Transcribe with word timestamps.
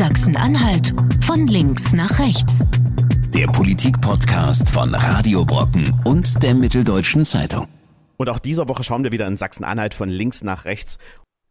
Sachsen-Anhalt 0.00 0.94
von 1.20 1.46
links 1.46 1.92
nach 1.92 2.20
rechts. 2.20 2.60
Der 3.34 3.46
Politik-Podcast 3.48 4.70
von 4.70 4.94
Radio 4.94 5.44
Brocken 5.44 5.94
und 6.06 6.42
der 6.42 6.54
Mitteldeutschen 6.54 7.26
Zeitung. 7.26 7.68
Und 8.16 8.30
auch 8.30 8.38
dieser 8.38 8.66
Woche 8.66 8.82
schauen 8.82 9.04
wir 9.04 9.12
wieder 9.12 9.26
in 9.26 9.36
Sachsen-Anhalt 9.36 9.92
von 9.92 10.08
links 10.08 10.42
nach 10.42 10.64
rechts. 10.64 10.96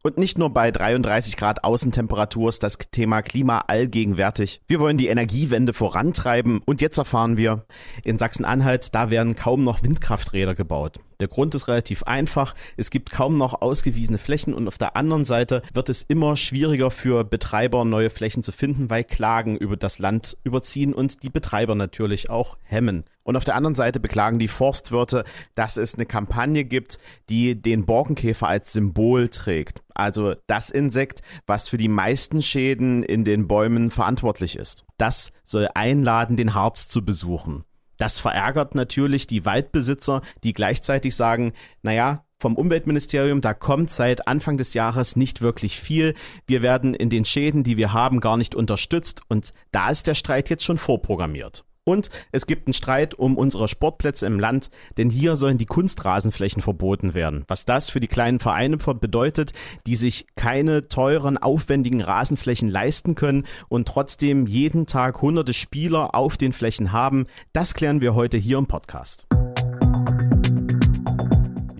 Und 0.01 0.17
nicht 0.17 0.39
nur 0.39 0.51
bei 0.51 0.71
33 0.71 1.37
Grad 1.37 1.63
Außentemperatur 1.63 2.49
ist 2.49 2.63
das 2.63 2.79
Thema 2.91 3.21
Klima 3.21 3.65
allgegenwärtig. 3.67 4.61
Wir 4.67 4.79
wollen 4.79 4.97
die 4.97 5.09
Energiewende 5.09 5.73
vorantreiben 5.73 6.59
und 6.65 6.81
jetzt 6.81 6.97
erfahren 6.97 7.37
wir, 7.37 7.67
in 8.03 8.17
Sachsen-Anhalt, 8.17 8.95
da 8.95 9.11
werden 9.11 9.35
kaum 9.35 9.63
noch 9.63 9.83
Windkrafträder 9.83 10.55
gebaut. 10.55 10.99
Der 11.19 11.27
Grund 11.27 11.53
ist 11.53 11.67
relativ 11.67 12.03
einfach. 12.03 12.55
Es 12.77 12.91
gibt 12.91 13.11
kaum 13.11 13.37
noch 13.37 13.61
ausgewiesene 13.61 14.17
Flächen 14.17 14.53
und 14.53 14.69
auf 14.69 14.77
der 14.77 14.95
anderen 14.95 15.25
Seite 15.25 15.61
wird 15.73 15.89
es 15.89 16.01
immer 16.03 16.37
schwieriger 16.37 16.91
für 16.91 17.25
Betreiber, 17.25 17.83
neue 17.83 18.09
Flächen 18.09 18.41
zu 18.41 18.53
finden, 18.53 18.89
weil 18.89 19.03
Klagen 19.03 19.57
über 19.57 19.75
das 19.75 19.99
Land 19.99 20.37
überziehen 20.45 20.93
und 20.93 21.21
die 21.23 21.29
Betreiber 21.29 21.75
natürlich 21.75 22.29
auch 22.29 22.57
hemmen. 22.63 23.03
Und 23.23 23.35
auf 23.35 23.43
der 23.43 23.55
anderen 23.55 23.75
Seite 23.75 23.99
beklagen 23.99 24.39
die 24.39 24.47
Forstwirte, 24.47 25.25
dass 25.55 25.75
es 25.75 25.95
eine 25.95 26.05
Kampagne 26.05 26.63
gibt, 26.63 26.99
die 27.27 27.61
den 27.61 27.85
Borkenkäfer 27.85 28.47
als 28.47 28.71
Symbol 28.71 29.27
trägt. 29.27 29.83
Also 29.93 30.35
das 30.47 30.69
Insekt, 30.69 31.21
was 31.45 31.67
für 31.67 31.77
die 31.77 31.89
meisten 31.89 32.41
Schäden 32.41 33.03
in 33.03 33.25
den 33.25 33.49
Bäumen 33.49 33.91
verantwortlich 33.91 34.55
ist. 34.55 34.85
Das 34.97 35.33
soll 35.43 35.67
einladen, 35.75 36.37
den 36.37 36.53
Harz 36.53 36.87
zu 36.87 37.03
besuchen. 37.03 37.65
Das 37.99 38.17
verärgert 38.19 38.73
natürlich 38.75 39.27
die 39.27 39.45
Waldbesitzer, 39.45 40.21
die 40.43 40.53
gleichzeitig 40.53 41.15
sagen, 41.15 41.53
naja, 41.83 42.23
vom 42.39 42.55
Umweltministerium, 42.55 43.41
da 43.41 43.53
kommt 43.53 43.91
seit 43.91 44.25
Anfang 44.25 44.57
des 44.57 44.73
Jahres 44.73 45.17
nicht 45.17 45.41
wirklich 45.41 45.79
viel. 45.79 46.15
Wir 46.47 46.61
werden 46.61 46.93
in 46.93 47.09
den 47.09 47.25
Schäden, 47.25 47.63
die 47.63 47.75
wir 47.75 47.91
haben, 47.91 48.21
gar 48.21 48.37
nicht 48.37 48.55
unterstützt 48.55 49.21
und 49.27 49.53
da 49.71 49.89
ist 49.89 50.07
der 50.07 50.15
Streit 50.15 50.49
jetzt 50.49 50.63
schon 50.63 50.77
vorprogrammiert. 50.77 51.65
Und 51.89 52.11
es 52.31 52.45
gibt 52.45 52.67
einen 52.67 52.73
Streit 52.73 53.15
um 53.15 53.35
unsere 53.35 53.67
Sportplätze 53.67 54.27
im 54.27 54.39
Land, 54.39 54.69
denn 54.97 55.09
hier 55.09 55.35
sollen 55.35 55.57
die 55.57 55.65
Kunstrasenflächen 55.65 56.61
verboten 56.61 57.15
werden. 57.15 57.45
Was 57.47 57.65
das 57.65 57.89
für 57.89 57.99
die 57.99 58.07
kleinen 58.07 58.39
Vereine 58.39 58.77
bedeutet, 58.77 59.53
die 59.87 59.95
sich 59.95 60.27
keine 60.35 60.83
teuren, 60.83 61.39
aufwendigen 61.39 62.01
Rasenflächen 62.01 62.69
leisten 62.69 63.15
können 63.15 63.47
und 63.69 63.87
trotzdem 63.87 64.45
jeden 64.45 64.85
Tag 64.85 65.23
hunderte 65.23 65.53
Spieler 65.53 66.13
auf 66.13 66.37
den 66.37 66.53
Flächen 66.53 66.91
haben, 66.91 67.25
das 67.53 67.73
klären 67.73 68.01
wir 68.01 68.13
heute 68.13 68.37
hier 68.37 68.59
im 68.59 68.67
Podcast. 68.67 69.25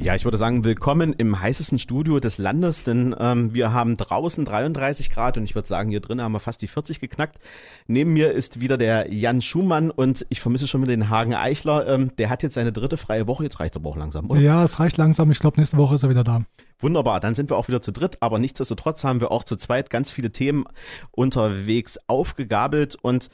Ja, 0.10 0.16
ich 0.16 0.24
würde 0.24 0.40
sagen, 0.40 0.64
willkommen 0.64 1.14
im 1.14 1.40
heißesten 1.40 1.78
Studio 1.78 2.20
des 2.20 2.40
Landes, 2.40 2.84
denn 2.84 3.16
ähm, 3.20 3.54
wir 3.54 3.74
haben 3.74 3.96
draußen 3.96 4.44
33 4.44 5.12
Grad 5.12 5.38
und 5.38 5.44
ich 5.44 5.54
würde 5.54 5.68
sagen, 5.68 5.92
hier 5.92 6.00
drinnen 6.00 6.24
haben 6.24 6.32
wir 6.32 6.40
fast 6.40 6.64
die 6.64 6.68
40 6.68 7.00
geknackt. 7.00 7.38
Neben 7.86 8.14
mir 8.14 8.32
ist 8.32 8.60
wieder 8.60 8.80
der 8.80 9.14
Jan 9.14 9.40
Schumann 9.40 9.92
und 9.92 10.26
ich 10.30 10.42
vermisse 10.42 10.68
schon 10.68 10.82
wieder 10.82 10.94
den 10.94 11.12
Hagen 11.12 11.36
Eichler. 11.36 11.88
Ähm, 11.88 12.10
der 12.18 12.32
hat 12.32 12.42
jetzt 12.42 12.56
seine 12.56 12.72
dritte 12.72 12.98
freie 12.98 13.28
Woche, 13.28 13.44
jetzt 13.44 13.60
reicht 13.60 13.76
es 13.76 13.80
aber 13.80 13.88
auch 13.88 13.98
langsam, 13.98 14.32
oder? 14.32 14.40
Ja, 14.40 14.64
es 14.64 14.80
reicht 14.80 14.98
langsam. 14.98 15.30
Ich 15.30 15.38
glaube, 15.38 15.60
nächste 15.60 15.78
Woche 15.78 15.94
ist 15.94 16.02
er 16.02 16.10
wieder 16.10 16.24
da. 16.24 16.42
Wunderbar, 16.80 17.20
dann 17.20 17.36
sind 17.36 17.52
wir 17.52 17.58
auch 17.58 17.68
wieder 17.68 17.84
zu 17.84 17.92
dritt, 17.92 18.18
aber 18.20 18.40
nichtsdestotrotz 18.40 19.04
haben 19.04 19.22
wir 19.22 19.30
auch 19.30 19.44
zu 19.44 19.58
zweit 19.58 19.92
ganz 19.92 20.10
viele 20.10 20.32
Themen 20.32 20.64
unterwegs 21.12 22.00
aufgegabelt 22.08 22.98
und 23.00 23.30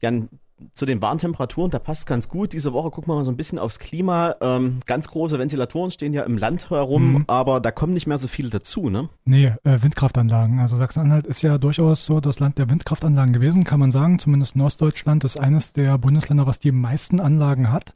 Jan, 0.00 0.28
zu 0.74 0.86
den 0.86 1.02
Warntemperaturen, 1.02 1.70
da 1.70 1.78
passt 1.78 2.06
ganz 2.06 2.28
gut. 2.28 2.52
Diese 2.52 2.72
Woche 2.72 2.90
gucken 2.90 3.10
wir 3.12 3.16
mal 3.16 3.24
so 3.24 3.30
ein 3.30 3.36
bisschen 3.36 3.58
aufs 3.58 3.78
Klima. 3.78 4.36
Ähm, 4.40 4.80
ganz 4.86 5.08
große 5.08 5.38
Ventilatoren 5.38 5.90
stehen 5.90 6.12
ja 6.12 6.22
im 6.22 6.38
Land 6.38 6.70
herum, 6.70 7.12
mhm. 7.12 7.24
aber 7.26 7.60
da 7.60 7.70
kommen 7.70 7.94
nicht 7.94 8.06
mehr 8.06 8.18
so 8.18 8.28
viele 8.28 8.50
dazu, 8.50 8.90
ne? 8.90 9.08
Nee, 9.24 9.52
äh, 9.64 9.82
Windkraftanlagen. 9.82 10.60
Also 10.60 10.76
Sachsen-Anhalt 10.76 11.26
ist 11.26 11.42
ja 11.42 11.58
durchaus 11.58 12.04
so 12.04 12.20
das 12.20 12.40
Land 12.40 12.58
der 12.58 12.70
Windkraftanlagen 12.70 13.32
gewesen, 13.32 13.64
kann 13.64 13.80
man 13.80 13.90
sagen. 13.90 14.18
Zumindest 14.18 14.56
Norddeutschland 14.56 15.24
ist 15.24 15.38
eines 15.38 15.72
der 15.72 15.98
Bundesländer, 15.98 16.46
was 16.46 16.58
die 16.58 16.72
meisten 16.72 17.20
Anlagen 17.20 17.72
hat. 17.72 17.94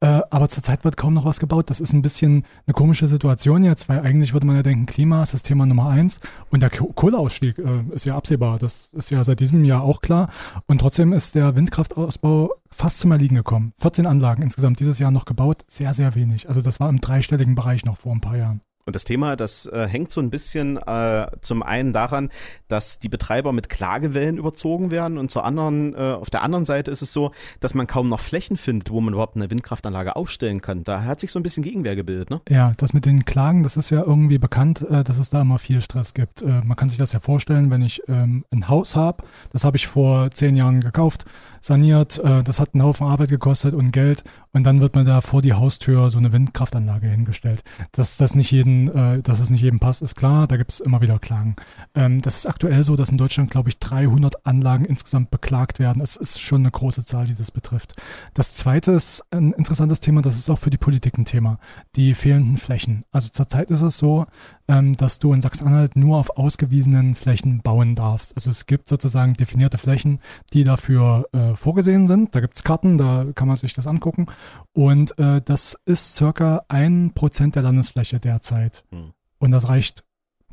Äh, 0.00 0.20
aber 0.30 0.48
zurzeit 0.48 0.84
wird 0.84 0.96
kaum 0.96 1.14
noch 1.14 1.24
was 1.24 1.40
gebaut. 1.40 1.70
Das 1.70 1.80
ist 1.80 1.92
ein 1.92 2.02
bisschen 2.02 2.44
eine 2.66 2.74
komische 2.74 3.08
Situation 3.08 3.64
jetzt, 3.64 3.88
weil 3.88 4.00
eigentlich 4.00 4.32
würde 4.32 4.46
man 4.46 4.54
ja 4.54 4.62
denken, 4.62 4.86
Klima 4.86 5.22
ist 5.22 5.34
das 5.34 5.42
Thema 5.42 5.66
Nummer 5.66 5.88
eins 5.88 6.20
und 6.50 6.60
der 6.62 6.70
Kohleausstieg 6.70 7.58
äh, 7.58 7.82
ist 7.92 8.04
ja 8.04 8.16
absehbar. 8.16 8.58
Das 8.58 8.90
ist 8.92 9.10
ja 9.10 9.24
seit 9.24 9.40
diesem 9.40 9.64
Jahr 9.64 9.82
auch 9.82 10.00
klar. 10.00 10.30
Und 10.66 10.80
trotzdem 10.80 11.12
ist 11.12 11.34
der 11.34 11.56
Windkraftausbau 11.56 12.50
fast 12.70 13.00
zum 13.00 13.10
Erliegen 13.10 13.34
gekommen. 13.34 13.72
14 13.78 14.06
Anlagen 14.06 14.42
insgesamt 14.42 14.78
dieses 14.78 15.00
Jahr 15.00 15.10
noch 15.10 15.24
gebaut, 15.24 15.64
sehr, 15.66 15.92
sehr 15.94 16.14
wenig. 16.14 16.48
Also 16.48 16.60
das 16.60 16.78
war 16.78 16.88
im 16.88 17.00
dreistelligen 17.00 17.56
Bereich 17.56 17.84
noch 17.84 17.96
vor 17.96 18.12
ein 18.12 18.20
paar 18.20 18.36
Jahren. 18.36 18.60
Und 18.88 18.94
das 18.94 19.04
Thema, 19.04 19.36
das 19.36 19.66
äh, 19.66 19.86
hängt 19.86 20.10
so 20.10 20.22
ein 20.22 20.30
bisschen 20.30 20.78
äh, 20.78 21.26
zum 21.42 21.62
einen 21.62 21.92
daran, 21.92 22.30
dass 22.68 22.98
die 22.98 23.10
Betreiber 23.10 23.52
mit 23.52 23.68
Klagewellen 23.68 24.38
überzogen 24.38 24.90
werden 24.90 25.18
und 25.18 25.30
zur 25.30 25.44
anderen, 25.44 25.94
äh, 25.94 26.14
auf 26.18 26.30
der 26.30 26.40
anderen 26.40 26.64
Seite 26.64 26.90
ist 26.90 27.02
es 27.02 27.12
so, 27.12 27.32
dass 27.60 27.74
man 27.74 27.86
kaum 27.86 28.08
noch 28.08 28.20
Flächen 28.20 28.56
findet, 28.56 28.90
wo 28.90 29.02
man 29.02 29.12
überhaupt 29.12 29.36
eine 29.36 29.50
Windkraftanlage 29.50 30.16
aufstellen 30.16 30.62
kann. 30.62 30.84
Da 30.84 31.04
hat 31.04 31.20
sich 31.20 31.32
so 31.32 31.38
ein 31.38 31.42
bisschen 31.42 31.62
Gegenwehr 31.62 31.96
gebildet, 31.96 32.30
ne? 32.30 32.40
Ja, 32.48 32.72
das 32.78 32.94
mit 32.94 33.04
den 33.04 33.26
Klagen, 33.26 33.62
das 33.62 33.76
ist 33.76 33.90
ja 33.90 34.02
irgendwie 34.02 34.38
bekannt, 34.38 34.80
äh, 34.88 35.04
dass 35.04 35.18
es 35.18 35.28
da 35.28 35.42
immer 35.42 35.58
viel 35.58 35.82
Stress 35.82 36.14
gibt. 36.14 36.40
Äh, 36.40 36.62
man 36.64 36.74
kann 36.78 36.88
sich 36.88 36.96
das 36.96 37.12
ja 37.12 37.20
vorstellen, 37.20 37.70
wenn 37.70 37.82
ich 37.82 38.00
ähm, 38.08 38.46
ein 38.50 38.68
Haus 38.68 38.96
habe, 38.96 39.22
das 39.52 39.64
habe 39.64 39.76
ich 39.76 39.86
vor 39.86 40.30
zehn 40.30 40.56
Jahren 40.56 40.80
gekauft, 40.80 41.26
saniert, 41.60 42.18
äh, 42.24 42.42
das 42.42 42.58
hat 42.58 42.70
einen 42.72 42.84
Haufen 42.84 43.06
Arbeit 43.06 43.28
gekostet 43.28 43.74
und 43.74 43.92
Geld 43.92 44.24
und 44.52 44.64
dann 44.64 44.80
wird 44.80 44.96
mir 44.96 45.04
da 45.04 45.20
vor 45.20 45.42
die 45.42 45.52
Haustür 45.52 46.08
so 46.08 46.16
eine 46.16 46.32
Windkraftanlage 46.32 47.06
hingestellt. 47.06 47.62
Dass 47.92 48.16
das 48.16 48.34
nicht 48.34 48.50
jeden, 48.50 48.77
äh, 48.86 49.22
dass 49.22 49.40
es 49.40 49.50
nicht 49.50 49.62
jedem 49.62 49.80
passt, 49.80 50.02
ist 50.02 50.14
klar, 50.14 50.46
da 50.46 50.56
gibt 50.56 50.70
es 50.70 50.78
immer 50.78 51.00
wieder 51.00 51.18
Klagen. 51.18 51.56
Ähm, 51.96 52.22
das 52.22 52.36
ist 52.36 52.46
aktuell 52.46 52.84
so, 52.84 52.94
dass 52.94 53.10
in 53.10 53.16
Deutschland, 53.16 53.50
glaube 53.50 53.70
ich, 53.70 53.80
300 53.80 54.46
Anlagen 54.46 54.84
insgesamt 54.84 55.32
beklagt 55.32 55.80
werden. 55.80 56.00
Es 56.00 56.14
ist 56.14 56.40
schon 56.40 56.60
eine 56.60 56.70
große 56.70 57.04
Zahl, 57.04 57.24
die 57.24 57.34
das 57.34 57.50
betrifft. 57.50 57.94
Das 58.34 58.54
zweite 58.54 58.92
ist 58.92 59.24
ein 59.32 59.52
interessantes 59.52 59.98
Thema, 59.98 60.22
das 60.22 60.36
ist 60.36 60.48
auch 60.48 60.60
für 60.60 60.70
die 60.70 60.78
Politik 60.78 61.18
ein 61.18 61.24
Thema, 61.24 61.58
die 61.96 62.14
fehlenden 62.14 62.58
Flächen. 62.58 63.04
Also 63.10 63.30
zurzeit 63.30 63.70
ist 63.70 63.82
es 63.82 63.98
so, 63.98 64.26
ähm, 64.68 64.96
dass 64.96 65.18
du 65.18 65.32
in 65.32 65.40
Sachsen-Anhalt 65.40 65.96
nur 65.96 66.18
auf 66.18 66.36
ausgewiesenen 66.36 67.14
Flächen 67.14 67.60
bauen 67.60 67.94
darfst. 67.94 68.34
Also 68.36 68.50
es 68.50 68.66
gibt 68.66 68.88
sozusagen 68.88 69.34
definierte 69.34 69.78
Flächen, 69.78 70.20
die 70.52 70.64
dafür 70.64 71.26
äh, 71.32 71.56
vorgesehen 71.56 72.06
sind. 72.06 72.34
Da 72.34 72.40
gibt 72.40 72.56
es 72.56 72.62
Karten, 72.62 72.98
da 72.98 73.26
kann 73.34 73.48
man 73.48 73.56
sich 73.56 73.74
das 73.74 73.86
angucken. 73.86 74.26
Und 74.72 75.18
äh, 75.18 75.40
das 75.42 75.76
ist 75.84 76.14
circa 76.14 76.64
ein 76.68 77.12
Prozent 77.14 77.56
der 77.56 77.62
Landesfläche 77.62 78.20
derzeit. 78.20 78.84
Hm. 78.90 79.12
Und 79.38 79.50
das 79.52 79.68
reicht 79.68 80.04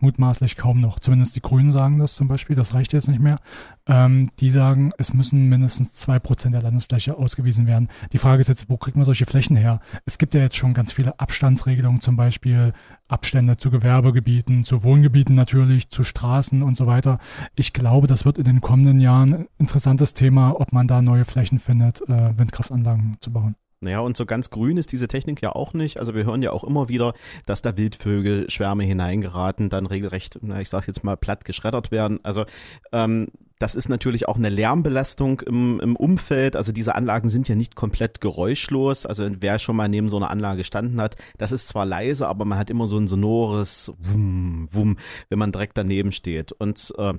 mutmaßlich 0.06 0.56
kaum 0.56 0.80
noch. 0.82 1.00
Zumindest 1.00 1.36
die 1.36 1.42
Grünen 1.42 1.72
sagen 1.72 1.98
das 1.98 2.14
zum 2.14 2.28
Beispiel, 2.28 2.56
das 2.56 2.76
reicht 2.76 2.94
jetzt 2.94 3.08
nicht 3.08 3.20
mehr. 3.22 3.40
Ähm, 3.88 4.30
die 4.40 4.52
sagen, 4.52 4.92
es 5.00 5.14
müssen 5.14 5.50
mindestens 5.50 5.94
zwei 5.94 6.20
Prozent 6.20 6.54
der 6.54 6.62
Landesfläche 6.62 7.18
ausgewiesen 7.18 7.66
werden. 7.66 7.90
Die 8.14 8.20
Frage 8.20 8.42
ist 8.42 8.48
jetzt, 8.48 8.70
wo 8.70 8.78
kriegt 8.78 8.96
man 8.96 9.06
solche 9.06 9.26
Flächen 9.26 9.56
her? 9.56 9.80
Es 10.06 10.20
gibt 10.20 10.36
ja 10.36 10.42
jetzt 10.42 10.56
schon 10.56 10.76
ganz 10.76 10.92
viele 10.92 11.20
Abstandsregelungen, 11.20 12.02
zum 12.02 12.16
Beispiel 12.16 12.74
Abstände 13.08 13.58
zu 13.58 13.72
Gewerbegebieten, 13.72 14.64
zu 14.64 14.84
Wohngebieten 14.84 15.36
natürlich, 15.36 15.90
zu 15.90 16.04
Straßen 16.04 16.62
und 16.62 16.78
so 16.78 16.86
weiter. 16.86 17.18
Ich 17.56 17.74
glaube, 17.74 18.06
das 18.06 18.26
wird 18.26 18.38
in 18.38 18.44
den 18.44 18.62
kommenden 18.62 19.00
Jahren 19.00 19.34
ein 19.34 19.48
interessantes 19.58 20.14
Thema, 20.14 20.60
ob 20.60 20.72
man 20.72 20.88
da 20.88 21.02
neue 21.02 21.26
Flächen 21.26 21.58
findet, 21.60 22.02
äh, 22.08 22.38
Windkraftanlagen 22.38 23.18
zu 23.20 23.32
bauen. 23.32 23.56
Naja, 23.86 24.00
und 24.00 24.18
so 24.18 24.26
ganz 24.26 24.50
grün 24.50 24.78
ist 24.78 24.92
diese 24.92 25.08
Technik 25.08 25.42
ja 25.42 25.54
auch 25.54 25.74
nicht. 25.74 26.00
Also 26.00 26.16
wir 26.16 26.26
hören 26.26 26.42
ja 26.42 26.52
auch 26.52 26.64
immer 26.64 26.90
wieder, 26.90 27.14
dass 27.46 27.62
da 27.62 27.78
Wildvögel, 27.78 28.50
Schwärme 28.50 28.84
hineingeraten, 28.84 29.70
dann 29.70 29.86
regelrecht, 29.86 30.40
na, 30.42 30.60
ich 30.60 30.70
sag's 30.70 30.88
jetzt 30.88 31.04
mal, 31.04 31.16
platt 31.16 31.46
geschreddert 31.46 31.92
werden. 31.92 32.20
Also 32.24 32.46
ähm, 32.92 33.28
das 33.60 33.76
ist 33.76 33.88
natürlich 33.88 34.28
auch 34.28 34.38
eine 34.38 34.50
Lärmbelastung 34.50 35.40
im, 35.42 35.80
im 35.80 35.96
Umfeld. 35.96 36.56
Also 36.56 36.72
diese 36.72 36.96
Anlagen 36.96 37.30
sind 37.30 37.48
ja 37.48 37.56
nicht 37.56 37.76
komplett 37.76 38.22
geräuschlos. 38.22 39.06
Also 39.06 39.30
wer 39.40 39.60
schon 39.60 39.76
mal 39.76 39.88
neben 39.88 40.10
so 40.10 40.18
einer 40.18 40.32
Anlage 40.32 40.58
gestanden 40.58 41.00
hat, 41.00 41.16
das 41.38 41.52
ist 41.52 41.68
zwar 41.68 41.86
leise, 41.86 42.28
aber 42.28 42.44
man 42.46 42.58
hat 42.58 42.70
immer 42.70 42.88
so 42.88 42.98
ein 42.98 43.08
sonores 43.08 43.94
Wumm, 44.00 44.68
Wumm, 44.72 44.98
wenn 45.30 45.40
man 45.40 45.52
direkt 45.52 45.78
daneben 45.78 46.12
steht. 46.12 46.52
Und 46.54 46.92
äh, 46.98 47.14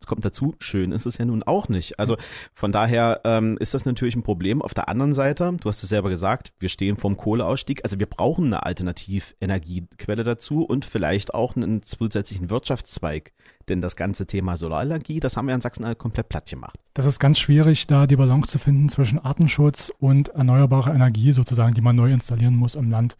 es 0.00 0.06
kommt 0.06 0.24
dazu, 0.24 0.54
schön 0.58 0.92
ist 0.92 1.04
es 1.04 1.18
ja 1.18 1.26
nun 1.26 1.42
auch 1.42 1.68
nicht. 1.68 1.98
Also 1.98 2.16
von 2.54 2.72
daher 2.72 3.20
ähm, 3.24 3.58
ist 3.60 3.74
das 3.74 3.84
natürlich 3.84 4.16
ein 4.16 4.22
Problem. 4.22 4.62
Auf 4.62 4.72
der 4.72 4.88
anderen 4.88 5.12
Seite, 5.12 5.54
du 5.60 5.68
hast 5.68 5.82
es 5.82 5.90
selber 5.90 6.08
gesagt, 6.08 6.52
wir 6.58 6.70
stehen 6.70 6.96
vorm 6.96 7.18
Kohleausstieg. 7.18 7.84
Also 7.84 7.98
wir 7.98 8.06
brauchen 8.06 8.46
eine 8.46 8.64
Alternativenergiequelle 8.64 10.24
dazu 10.24 10.64
und 10.64 10.86
vielleicht 10.86 11.34
auch 11.34 11.54
einen 11.54 11.82
zusätzlichen 11.82 12.48
Wirtschaftszweig. 12.48 13.32
Denn 13.68 13.82
das 13.82 13.94
ganze 13.94 14.26
Thema 14.26 14.56
Solarenergie, 14.56 15.20
das 15.20 15.36
haben 15.36 15.46
wir 15.46 15.54
in 15.54 15.60
Sachsen 15.60 15.84
halt 15.84 15.98
komplett 15.98 16.30
platt 16.30 16.48
gemacht. 16.48 16.78
Das 16.94 17.04
ist 17.04 17.18
ganz 17.18 17.38
schwierig, 17.38 17.86
da 17.86 18.06
die 18.06 18.16
Balance 18.16 18.48
zu 18.48 18.58
finden 18.58 18.88
zwischen 18.88 19.18
Artenschutz 19.18 19.92
und 20.00 20.30
erneuerbarer 20.30 20.94
Energie 20.94 21.32
sozusagen, 21.32 21.74
die 21.74 21.82
man 21.82 21.94
neu 21.94 22.10
installieren 22.10 22.56
muss 22.56 22.74
im 22.74 22.90
Land. 22.90 23.18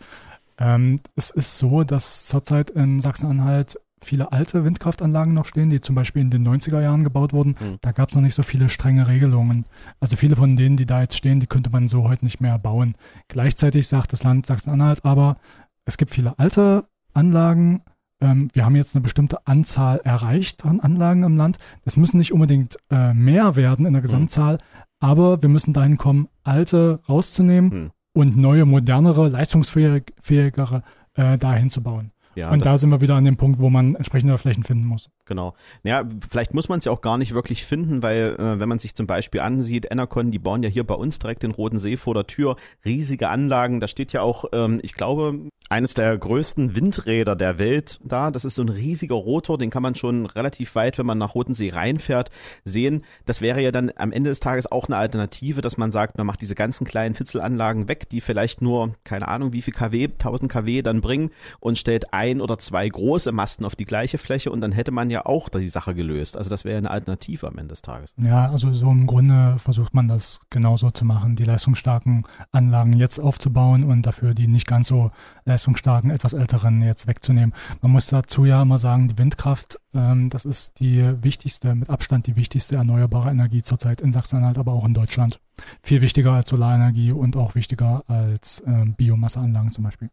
Ähm, 0.59 1.01
es 1.15 1.31
ist 1.31 1.59
so, 1.59 1.85
dass 1.85 2.25
zurzeit 2.25 2.71
in 2.71 3.01
Sachsen-Anhalt 3.01 3.79
viele 4.03 4.33
alte 4.33 4.65
Windkraftanlagen 4.65 5.35
noch 5.35 5.47
stehen, 5.47 5.71
die 5.71 5.81
zum 5.81 5.95
Beispiel 5.95 6.23
in 6.23 6.31
den 6.31 6.47
90er 6.47 6.81
Jahren 6.81 7.05
gebaut 7.05 7.33
wurden. 7.33 7.57
Mhm. 7.61 7.79
Da 7.81 7.93
gab 7.93 8.11
es 8.11 8.15
noch 8.15 8.23
nicht 8.23 8.35
so 8.35 8.43
viele 8.43 8.69
strenge 8.69 9.07
Regelungen. 9.07 9.67
Also 10.01 10.17
viele 10.17 10.37
von 10.37 10.57
denen, 10.57 10.77
die 10.77 10.87
da 10.87 11.03
jetzt 11.03 11.17
stehen, 11.17 11.41
die 11.41 11.47
könnte 11.47 11.71
man 11.71 11.89
so 11.89 12.05
heute 12.05 12.25
nicht 12.25 12.41
mehr 12.41 12.59
bauen. 12.59 12.95
Gleichzeitig 13.29 13.89
sagt 13.89 14.13
das 14.13 14.23
Land 14.23 14.47
Sachsen-Anhalt 14.47 15.05
aber, 15.05 15.37
es 15.85 15.97
gibt 15.97 16.13
viele 16.13 16.39
alte 16.39 16.85
Anlagen, 17.15 17.83
ähm, 18.21 18.49
wir 18.53 18.65
haben 18.65 18.77
jetzt 18.77 18.95
eine 18.95 19.03
bestimmte 19.03 19.47
Anzahl 19.47 20.01
erreicht 20.05 20.65
an 20.65 20.81
Anlagen 20.81 21.23
im 21.23 21.37
Land. 21.37 21.59
Es 21.85 21.97
müssen 21.97 22.19
nicht 22.19 22.33
unbedingt 22.33 22.77
äh, 22.91 23.15
mehr 23.15 23.57
werden 23.57 23.87
in 23.87 23.93
der 23.93 24.03
Gesamtzahl, 24.03 24.55
mhm. 24.55 24.59
aber 25.01 25.43
wir 25.43 25.49
müssen 25.49 25.73
dahin 25.73 25.97
kommen, 25.97 26.29
alte 26.43 27.01
rauszunehmen 27.09 27.71
mhm. 27.71 27.91
und 28.13 28.37
neue, 28.37 28.67
modernere, 28.67 29.29
leistungsfähigere 29.29 30.83
äh, 31.15 31.39
dahin 31.39 31.71
zu 31.71 31.83
bauen. 31.83 32.13
Ja, 32.41 32.51
und 32.51 32.65
da 32.65 32.79
sind 32.79 32.91
wir 32.91 33.01
wieder 33.01 33.17
an 33.17 33.25
dem 33.25 33.37
Punkt, 33.37 33.61
wo 33.61 33.69
man 33.69 33.95
entsprechende 33.95 34.37
Flächen 34.39 34.65
finden 34.65 34.87
muss. 34.87 35.11
Genau. 35.27 35.55
Ja, 35.83 36.05
vielleicht 36.29 36.55
muss 36.55 36.69
man 36.69 36.79
es 36.79 36.87
ja 36.87 36.93
auch 36.93 37.03
gar 37.03 37.19
nicht 37.19 37.35
wirklich 37.35 37.65
finden, 37.65 38.03
weil 38.03 38.37
äh, 38.39 38.59
wenn 38.59 38.69
man 38.69 38.79
sich 38.79 38.95
zum 38.95 39.07
Beispiel 39.07 39.41
ansieht, 39.41 39.87
Enercon, 39.91 40.31
die 40.31 40.39
bauen 40.39 40.63
ja 40.63 40.69
hier 40.71 40.85
bei 40.85 40.95
uns 40.95 41.19
direkt 41.19 41.43
den 41.43 41.51
Roten 41.51 41.79
See 41.79 41.97
vor 41.99 42.15
der 42.15 42.27
Tür, 42.27 42.57
riesige 42.85 43.29
Anlagen. 43.29 43.81
Da 43.81 43.89
steht 43.89 44.13
ja 44.13 44.23
auch, 44.23 44.47
ähm, 44.53 44.81
ich 44.83 44.95
glaube, 44.95 45.51
eines 45.71 45.95
der 45.95 46.19
größten 46.19 46.75
Windräder 46.75 47.37
der 47.37 47.59
Welt 47.59 48.01
da. 48.03 48.33
Das 48.33 48.45
ist 48.45 48.57
so 48.57 48.63
ein 48.63 48.69
riesiger 48.69 49.15
Rotor, 49.15 49.57
den 49.57 49.71
kann 49.71 49.85
man 49.85 49.95
schon 49.95 50.27
relativ 50.27 50.75
weit, 50.75 50.99
wenn 50.99 51.07
man 51.07 51.17
nach 51.17 51.37
Roten 51.37 51.55
See 51.55 51.71
reinfährt, 51.71 52.31
sehen. 52.65 53.05
Das 53.25 53.41
wäre 53.41 53.63
ja 53.63 53.71
dann 53.71 53.93
am 53.95 54.11
Ende 54.11 54.31
des 54.31 54.41
Tages 54.41 54.71
auch 54.71 54.89
eine 54.89 54.97
Alternative, 54.97 55.61
dass 55.61 55.79
man 55.79 55.93
sagt, 55.93 56.19
man 56.19 56.27
macht 56.27 56.43
diese 56.43 56.57
ganzen 56.57 56.85
kleinen 56.87 57.15
Fitzelanlagen 57.15 57.87
weg, 57.87 58.09
die 58.09 58.21
vielleicht 58.21 58.63
nur, 58.63 58.95
keine 59.05 59.29
Ahnung, 59.29 59.53
wie 59.53 59.63
viel 59.63 59.73
kW, 59.73 60.09
1000 60.09 60.51
kW 60.51 60.83
dann 60.83 61.01
bringen 61.01 61.31
und 61.61 61.79
stellt 61.79 62.13
ein 62.13 62.41
oder 62.41 62.59
zwei 62.59 62.89
große 62.89 63.31
Masten 63.31 63.65
auf 63.65 63.77
die 63.77 63.87
gleiche 63.87 64.19
Fläche 64.19 64.51
und 64.51 64.61
dann 64.61 64.73
hätte 64.73 64.91
man 64.91 65.09
ja 65.09 65.25
auch 65.25 65.49
die 65.49 65.69
Sache 65.69 65.95
gelöst. 65.95 66.37
Also 66.37 66.51
das 66.51 66.65
wäre 66.65 66.79
eine 66.79 66.91
Alternative 66.91 67.47
am 67.47 67.59
Ende 67.59 67.69
des 67.69 67.83
Tages. 67.83 68.17
Ja, 68.19 68.51
also 68.51 68.73
so 68.73 68.89
im 68.89 69.07
Grunde 69.07 69.57
versucht 69.59 69.95
man 69.95 70.09
das 70.09 70.41
genauso 70.51 70.91
zu 70.91 71.05
machen, 71.05 71.37
die 71.37 71.45
leistungsstarken 71.45 72.27
Anlagen 72.51 72.95
jetzt 72.95 73.21
aufzubauen 73.21 73.85
und 73.85 74.03
dafür 74.03 74.35
die 74.35 74.49
nicht 74.49 74.67
ganz 74.67 74.89
so 74.89 75.13
leistungsstarken, 75.61 76.11
etwas 76.11 76.33
älteren 76.33 76.81
jetzt 76.83 77.07
wegzunehmen. 77.07 77.55
Man 77.83 77.93
muss 77.93 78.07
dazu 78.07 78.45
ja 78.45 78.63
immer 78.63 78.79
sagen, 78.79 79.09
die 79.09 79.19
Windkraft, 79.19 79.79
ähm, 79.95 80.31
das 80.31 80.45
ist 80.45 80.81
die 80.81 81.23
wichtigste, 81.23 81.75
mit 81.75 81.91
Abstand 81.91 82.27
die 82.27 82.37
wichtigste 82.37 82.77
erneuerbare 82.77 83.31
Energie 83.31 83.63
zurzeit 83.63 84.01
in 84.01 84.13
Sachsen-Anhalt, 84.13 84.57
aber 84.59 84.73
auch 84.73 84.87
in 84.87 84.95
Deutschland. 84.95 85.39
Viel 85.83 86.01
wichtiger 86.01 86.33
als 86.33 86.49
Solarenergie 86.49 87.13
und 87.13 87.37
auch 87.37 87.55
wichtiger 87.55 88.05
als 88.09 88.63
ähm, 88.67 88.95
Biomasseanlagen 88.95 89.73
zum 89.73 89.85
Beispiel. 89.85 90.11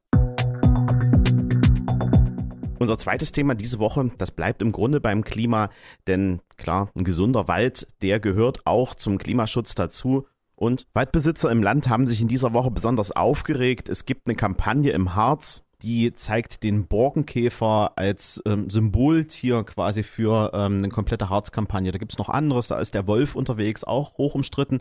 Unser 2.79 2.97
zweites 2.97 3.31
Thema 3.31 3.55
diese 3.55 3.79
Woche, 3.79 4.11
das 4.17 4.31
bleibt 4.31 4.61
im 4.61 4.71
Grunde 4.71 5.00
beim 5.00 5.23
Klima, 5.23 5.69
denn 6.05 6.41
klar, 6.57 6.89
ein 6.95 7.05
gesunder 7.05 7.47
Wald, 7.47 7.88
der 8.01 8.19
gehört 8.19 8.59
auch 8.65 8.93
zum 8.93 9.17
Klimaschutz 9.17 9.73
dazu. 9.73 10.27
Und 10.59 10.88
Waldbesitzer 10.94 11.51
im 11.51 11.62
Land 11.62 11.88
haben 11.88 12.07
sich 12.07 12.19
in 12.19 12.27
dieser 12.27 12.51
Woche 12.51 12.71
besonders 12.71 13.12
aufgeregt. 13.12 13.89
Es 13.89 14.06
gibt 14.06 14.25
eine 14.25 14.36
Kampagne 14.36 14.89
im 14.89 15.13
Harz, 15.13 15.63
die 15.83 16.12
zeigt 16.13 16.63
den 16.63 16.88
Borkenkäfer 16.88 17.92
als 17.95 18.42
ähm, 18.48 18.68
Symboltier 18.68 19.63
quasi 19.63 20.01
für 20.01 20.50
ähm, 20.56 20.80
eine 20.80 20.89
komplette 20.89 21.30
Harzkampagne. 21.30 21.92
Da 21.92 22.00
gibt's 22.00 22.18
noch 22.18 22.30
anderes, 22.30 22.69
da 22.69 22.80
ist 22.80 22.95
der 22.95 23.06
Wolf 23.06 23.36
unterwegs, 23.36 23.83
auch 23.83 24.18
hoch 24.18 24.33
umstritten. 24.33 24.80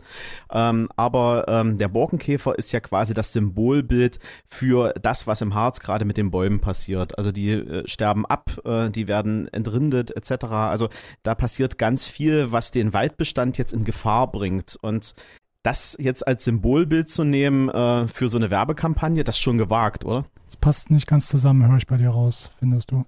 Ähm, 0.51 0.89
aber 0.95 1.45
ähm, 1.47 1.77
der 1.77 1.89
Borkenkäfer 1.89 2.57
ist 2.57 2.71
ja 2.71 2.79
quasi 2.79 3.13
das 3.13 3.31
Symbolbild 3.33 4.17
für 4.47 4.95
das, 4.99 5.27
was 5.27 5.43
im 5.43 5.53
Harz 5.53 5.79
gerade 5.79 6.05
mit 6.05 6.17
den 6.17 6.31
Bäumen 6.31 6.59
passiert. 6.59 7.15
Also 7.19 7.31
die 7.31 7.51
äh, 7.51 7.87
sterben 7.87 8.25
ab, 8.25 8.59
äh, 8.65 8.89
die 8.89 9.07
werden 9.07 9.47
entrindet 9.49 10.09
etc. 10.09 10.45
Also 10.45 10.89
da 11.21 11.35
passiert 11.35 11.77
ganz 11.77 12.07
viel, 12.07 12.51
was 12.51 12.71
den 12.71 12.93
Waldbestand 12.93 13.59
jetzt 13.59 13.73
in 13.73 13.83
Gefahr 13.83 14.31
bringt. 14.31 14.75
Und 14.81 15.13
das 15.67 15.97
jetzt 15.99 16.25
als 16.25 16.45
Symbolbild 16.45 17.09
zu 17.09 17.25
nehmen 17.25 17.67
äh, 17.67 18.07
für 18.07 18.29
so 18.29 18.37
eine 18.37 18.49
Werbekampagne, 18.49 19.25
das 19.25 19.35
ist 19.35 19.41
schon 19.41 19.57
gewagt, 19.57 20.05
oder? 20.05 20.23
Das 20.45 20.55
passt 20.55 20.89
nicht 20.91 21.07
ganz 21.07 21.27
zusammen, 21.27 21.67
höre 21.67 21.75
ich 21.75 21.87
bei 21.87 21.97
dir 21.97 22.07
raus, 22.07 22.51
findest 22.57 22.91
du? 22.91 23.03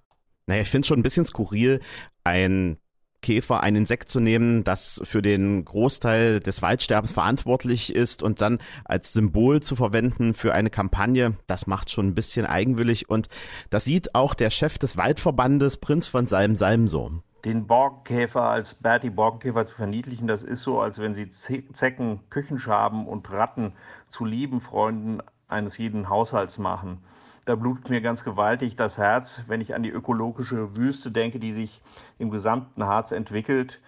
Naja, 0.45 0.63
ich 0.63 0.69
finde 0.69 0.81
es 0.81 0.88
schon 0.88 1.00
ein 1.00 1.03
bisschen 1.03 1.25
skurril, 1.25 1.79
ein 2.25 2.77
Käfer, 3.21 3.63
ein 3.63 3.77
Insekt 3.77 4.09
zu 4.09 4.19
nehmen, 4.19 4.65
das 4.65 5.00
für 5.06 5.21
den 5.21 5.63
Großteil 5.63 6.41
des 6.41 6.61
Waldsterbens 6.61 7.13
verantwortlich 7.13 7.95
ist 7.95 8.23
und 8.23 8.41
dann 8.41 8.59
als 8.83 9.13
Symbol 9.13 9.62
zu 9.62 9.77
verwenden 9.77 10.33
für 10.33 10.53
eine 10.53 10.69
Kampagne, 10.69 11.38
das 11.47 11.65
macht 11.65 11.89
schon 11.89 12.07
ein 12.07 12.15
bisschen 12.15 12.45
eigenwillig 12.45 13.09
und 13.09 13.29
das 13.69 13.85
sieht 13.85 14.15
auch 14.15 14.33
der 14.33 14.50
Chef 14.50 14.77
des 14.77 14.97
Waldverbandes, 14.97 15.77
Prinz 15.77 16.07
von 16.07 16.27
Salm 16.27 16.57
Salm 16.57 16.89
so 16.89 17.21
den 17.45 17.68
Borkenkäfer 17.68 18.44
als 18.44 18.74
Bertie 18.74 19.09
Borkenkäfer 19.09 19.65
zu 19.65 19.75
verniedlichen, 19.75 20.27
das 20.27 20.44
ist 20.44 20.62
so, 20.62 20.81
als 20.81 21.00
wenn 21.00 21.15
Sie 21.15 21.30
Zecken, 21.30 22.19
Küchenschaben 22.30 23.07
und 23.07 23.31
Ratten 23.31 23.74
zu 24.07 24.25
lieben 24.25 24.59
Freunden 24.59 25.21
eines 25.47 25.77
jeden 25.77 26.09
Haushalts 26.09 26.57
machen. 26.57 27.03
Da 27.45 27.56
blutet 27.56 27.89
mir 27.89 28.01
ganz 28.01 28.24
gewaltig 28.24 28.75
das 28.75 28.97
Herz, 28.97 29.41
wenn 29.47 29.62
ich 29.62 29.74
an 29.74 29.83
die 29.83 29.89
ökologische 29.89 30.75
Wüste 30.75 31.12
denke, 31.12 31.39
die 31.39 31.51
sich 31.51 31.81
im 32.19 32.30
gesamten 32.30 32.86
Harz 32.86 33.12
entwickelt 33.12 33.81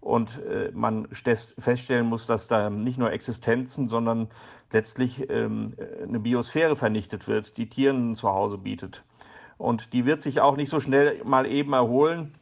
und 0.00 0.40
äh, 0.44 0.70
man 0.72 1.08
feststellen 1.08 2.06
muss, 2.06 2.26
dass 2.26 2.48
da 2.48 2.70
nicht 2.70 2.98
nur 2.98 3.12
Existenzen, 3.12 3.88
sondern 3.88 4.28
letztlich 4.70 5.28
ähm, 5.28 5.74
eine 6.02 6.20
Biosphäre 6.20 6.76
vernichtet 6.76 7.26
wird, 7.26 7.56
die 7.56 7.68
Tieren 7.68 8.14
zu 8.14 8.28
Hause 8.28 8.58
bietet. 8.58 9.02
Und 9.58 9.92
die 9.92 10.06
wird 10.06 10.22
sich 10.22 10.40
auch 10.40 10.56
nicht 10.56 10.70
so 10.70 10.80
schnell 10.80 11.22
mal 11.24 11.46
eben 11.46 11.72
erholen 11.72 12.34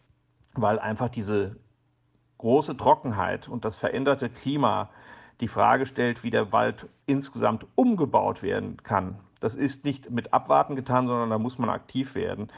weil 0.55 0.79
einfach 0.79 1.09
diese 1.09 1.57
große 2.39 2.77
Trockenheit 2.77 3.49
und 3.49 3.65
das 3.65 3.77
veränderte 3.77 4.31
Klima 4.31 4.91
die 5.41 5.49
Frage 5.49 5.87
stellt, 5.87 6.25
wie 6.25 6.31
der 6.31 6.53
Wald 6.53 6.89
insgesamt 7.07 7.67
umgebaut 7.75 8.43
werden 8.43 8.83
kann. 8.83 9.19
Das 9.41 9.55
ist 9.55 9.85
nicht 9.85 10.11
mit 10.11 10.33
Abwarten 10.33 10.75
getan, 10.75 11.07
sondern 11.07 11.31
da 11.31 11.39
muss 11.39 11.59
man 11.59 11.71
aktiv 11.71 12.15
werden. 12.15 12.49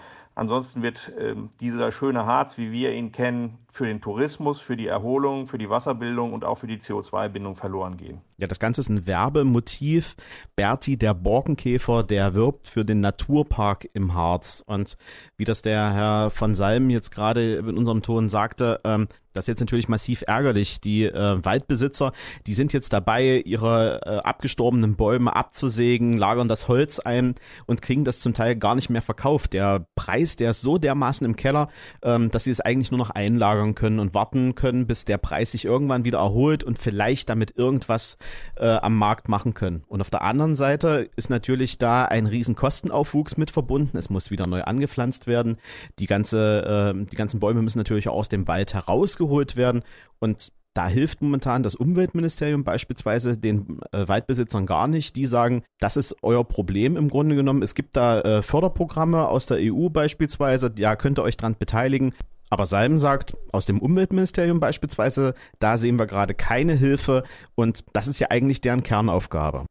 Ansonsten 0.40 0.82
wird 0.82 1.12
äh, 1.18 1.34
dieser 1.60 1.92
schöne 1.92 2.24
Harz, 2.24 2.56
wie 2.56 2.72
wir 2.72 2.94
ihn 2.94 3.12
kennen, 3.12 3.58
für 3.70 3.84
den 3.84 4.00
Tourismus, 4.00 4.58
für 4.58 4.74
die 4.74 4.86
Erholung, 4.86 5.46
für 5.46 5.58
die 5.58 5.68
Wasserbildung 5.68 6.32
und 6.32 6.46
auch 6.46 6.54
für 6.54 6.66
die 6.66 6.78
CO2-Bindung 6.78 7.56
verloren 7.56 7.98
gehen. 7.98 8.22
Ja, 8.38 8.46
das 8.46 8.58
Ganze 8.58 8.80
ist 8.80 8.88
ein 8.88 9.06
Werbemotiv. 9.06 10.16
Berti, 10.56 10.96
der 10.96 11.12
Borkenkäfer, 11.12 12.04
der 12.04 12.32
wirbt 12.32 12.68
für 12.68 12.86
den 12.86 13.00
Naturpark 13.00 13.90
im 13.92 14.14
Harz. 14.14 14.64
Und 14.66 14.96
wie 15.36 15.44
das 15.44 15.60
der 15.60 15.92
Herr 15.92 16.30
von 16.30 16.54
Salm 16.54 16.88
jetzt 16.88 17.10
gerade 17.10 17.56
in 17.56 17.76
unserem 17.76 18.00
Ton 18.00 18.30
sagte, 18.30 18.80
ähm, 18.84 19.08
das 19.32 19.44
ist 19.44 19.48
jetzt 19.48 19.60
natürlich 19.60 19.88
massiv 19.88 20.24
ärgerlich. 20.26 20.80
Die 20.80 21.04
äh, 21.04 21.44
Waldbesitzer, 21.44 22.12
die 22.46 22.54
sind 22.54 22.72
jetzt 22.72 22.92
dabei, 22.92 23.42
ihre 23.44 24.00
äh, 24.04 24.16
abgestorbenen 24.18 24.96
Bäume 24.96 25.34
abzusägen, 25.34 26.18
lagern 26.18 26.48
das 26.48 26.68
Holz 26.68 26.98
ein 26.98 27.36
und 27.66 27.80
kriegen 27.80 28.04
das 28.04 28.20
zum 28.20 28.34
Teil 28.34 28.56
gar 28.56 28.74
nicht 28.74 28.90
mehr 28.90 29.02
verkauft. 29.02 29.52
Der 29.52 29.86
Preis, 29.94 30.36
der 30.36 30.50
ist 30.50 30.62
so 30.62 30.78
dermaßen 30.78 31.24
im 31.24 31.36
Keller, 31.36 31.68
ähm, 32.02 32.30
dass 32.30 32.44
sie 32.44 32.50
es 32.50 32.60
eigentlich 32.60 32.90
nur 32.90 32.98
noch 32.98 33.10
einlagern 33.10 33.74
können 33.74 34.00
und 34.00 34.14
warten 34.14 34.54
können, 34.54 34.86
bis 34.86 35.04
der 35.04 35.18
Preis 35.18 35.52
sich 35.52 35.64
irgendwann 35.64 36.04
wieder 36.04 36.18
erholt 36.18 36.64
und 36.64 36.78
vielleicht 36.78 37.28
damit 37.28 37.56
irgendwas 37.56 38.18
äh, 38.56 38.66
am 38.66 38.96
Markt 38.96 39.28
machen 39.28 39.54
können. 39.54 39.84
Und 39.86 40.00
auf 40.00 40.10
der 40.10 40.22
anderen 40.22 40.56
Seite 40.56 41.08
ist 41.14 41.30
natürlich 41.30 41.78
da 41.78 42.04
ein 42.04 42.26
riesen 42.26 42.56
Kostenaufwuchs 42.56 43.36
mit 43.36 43.50
verbunden. 43.50 43.96
Es 43.96 44.10
muss 44.10 44.30
wieder 44.30 44.46
neu 44.46 44.62
angepflanzt 44.62 45.28
werden. 45.28 45.58
Die 46.00 46.06
ganze, 46.06 46.94
äh, 46.96 47.06
die 47.06 47.16
ganzen 47.16 47.38
Bäume 47.38 47.62
müssen 47.62 47.78
natürlich 47.78 48.08
auch 48.08 48.14
aus 48.14 48.28
dem 48.28 48.48
Wald 48.48 48.74
heraus 48.74 49.19
rausgeholt 49.20 49.56
werden. 49.56 49.82
Und 50.18 50.52
da 50.74 50.86
hilft 50.86 51.20
momentan 51.20 51.62
das 51.62 51.74
Umweltministerium 51.74 52.62
beispielsweise 52.62 53.36
den 53.36 53.80
äh, 53.92 54.06
Waldbesitzern 54.06 54.66
gar 54.66 54.86
nicht. 54.86 55.16
Die 55.16 55.26
sagen, 55.26 55.64
das 55.80 55.96
ist 55.96 56.16
euer 56.22 56.44
Problem 56.44 56.96
im 56.96 57.08
Grunde 57.08 57.34
genommen. 57.34 57.62
Es 57.62 57.74
gibt 57.74 57.96
da 57.96 58.20
äh, 58.20 58.42
Förderprogramme 58.42 59.28
aus 59.28 59.46
der 59.46 59.58
EU 59.60 59.88
beispielsweise, 59.88 60.72
ja, 60.78 60.94
könnt 60.94 61.18
ihr 61.18 61.24
euch 61.24 61.36
dran 61.36 61.56
beteiligen. 61.58 62.12
Aber 62.50 62.66
Salm 62.66 62.98
sagt, 62.98 63.36
aus 63.52 63.66
dem 63.66 63.80
Umweltministerium 63.80 64.58
beispielsweise, 64.58 65.34
da 65.60 65.76
sehen 65.76 65.98
wir 65.98 66.06
gerade 66.06 66.34
keine 66.34 66.74
Hilfe 66.74 67.22
und 67.54 67.84
das 67.92 68.08
ist 68.08 68.18
ja 68.18 68.28
eigentlich 68.30 68.60
deren 68.60 68.82
Kernaufgabe. 68.82 69.66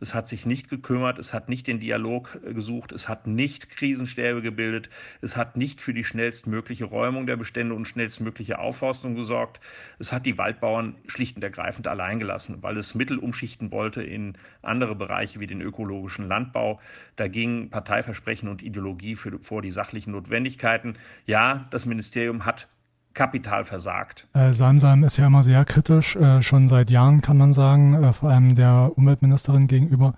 Es 0.00 0.14
hat 0.14 0.26
sich 0.26 0.46
nicht 0.46 0.68
gekümmert, 0.68 1.18
es 1.18 1.32
hat 1.34 1.48
nicht 1.48 1.66
den 1.66 1.78
Dialog 1.78 2.38
äh, 2.44 2.54
gesucht, 2.54 2.92
es 2.92 3.08
hat 3.08 3.26
nicht 3.26 3.68
Krisenstäbe 3.68 4.42
gebildet, 4.42 4.90
es 5.20 5.36
hat 5.36 5.56
nicht 5.56 5.80
für 5.80 5.94
die 5.94 6.04
schnellstmögliche 6.04 6.86
Räumung 6.86 7.26
der 7.26 7.36
Bestände 7.36 7.74
und 7.74 7.86
schnellstmögliche 7.86 8.58
Aufforstung 8.58 9.14
gesorgt. 9.14 9.60
Es 9.98 10.12
hat 10.12 10.26
die 10.26 10.38
Waldbauern 10.38 10.96
schlicht 11.06 11.36
und 11.36 11.44
ergreifend 11.44 11.86
allein 11.86 12.18
gelassen, 12.18 12.58
weil 12.62 12.76
es 12.76 12.94
Mittel 12.94 13.18
umschichten 13.18 13.72
wollte 13.72 14.02
in 14.02 14.38
andere 14.62 14.94
Bereiche 14.94 15.40
wie 15.40 15.46
den 15.46 15.60
ökologischen 15.60 16.26
Landbau. 16.26 16.80
Da 17.16 17.28
gingen 17.28 17.70
Parteiversprechen 17.70 18.48
und 18.48 18.62
Ideologie 18.62 19.14
für, 19.14 19.38
vor 19.38 19.62
die 19.62 19.70
sachlichen 19.70 20.12
Notwendigkeiten. 20.12 20.94
Ja, 21.26 21.68
das 21.70 21.86
Ministerium 21.86 22.46
hat 22.46 22.68
kapital 23.14 23.64
versagt. 23.64 24.26
Äh, 24.34 24.52
Salmsalm 24.52 25.04
ist 25.04 25.16
ja 25.16 25.26
immer 25.26 25.42
sehr 25.42 25.64
kritisch, 25.64 26.16
äh, 26.16 26.42
schon 26.42 26.68
seit 26.68 26.90
Jahren 26.90 27.20
kann 27.20 27.36
man 27.36 27.52
sagen, 27.52 27.94
äh, 27.94 28.12
vor 28.12 28.30
allem 28.30 28.54
der 28.54 28.92
Umweltministerin 28.96 29.66
gegenüber. 29.66 30.14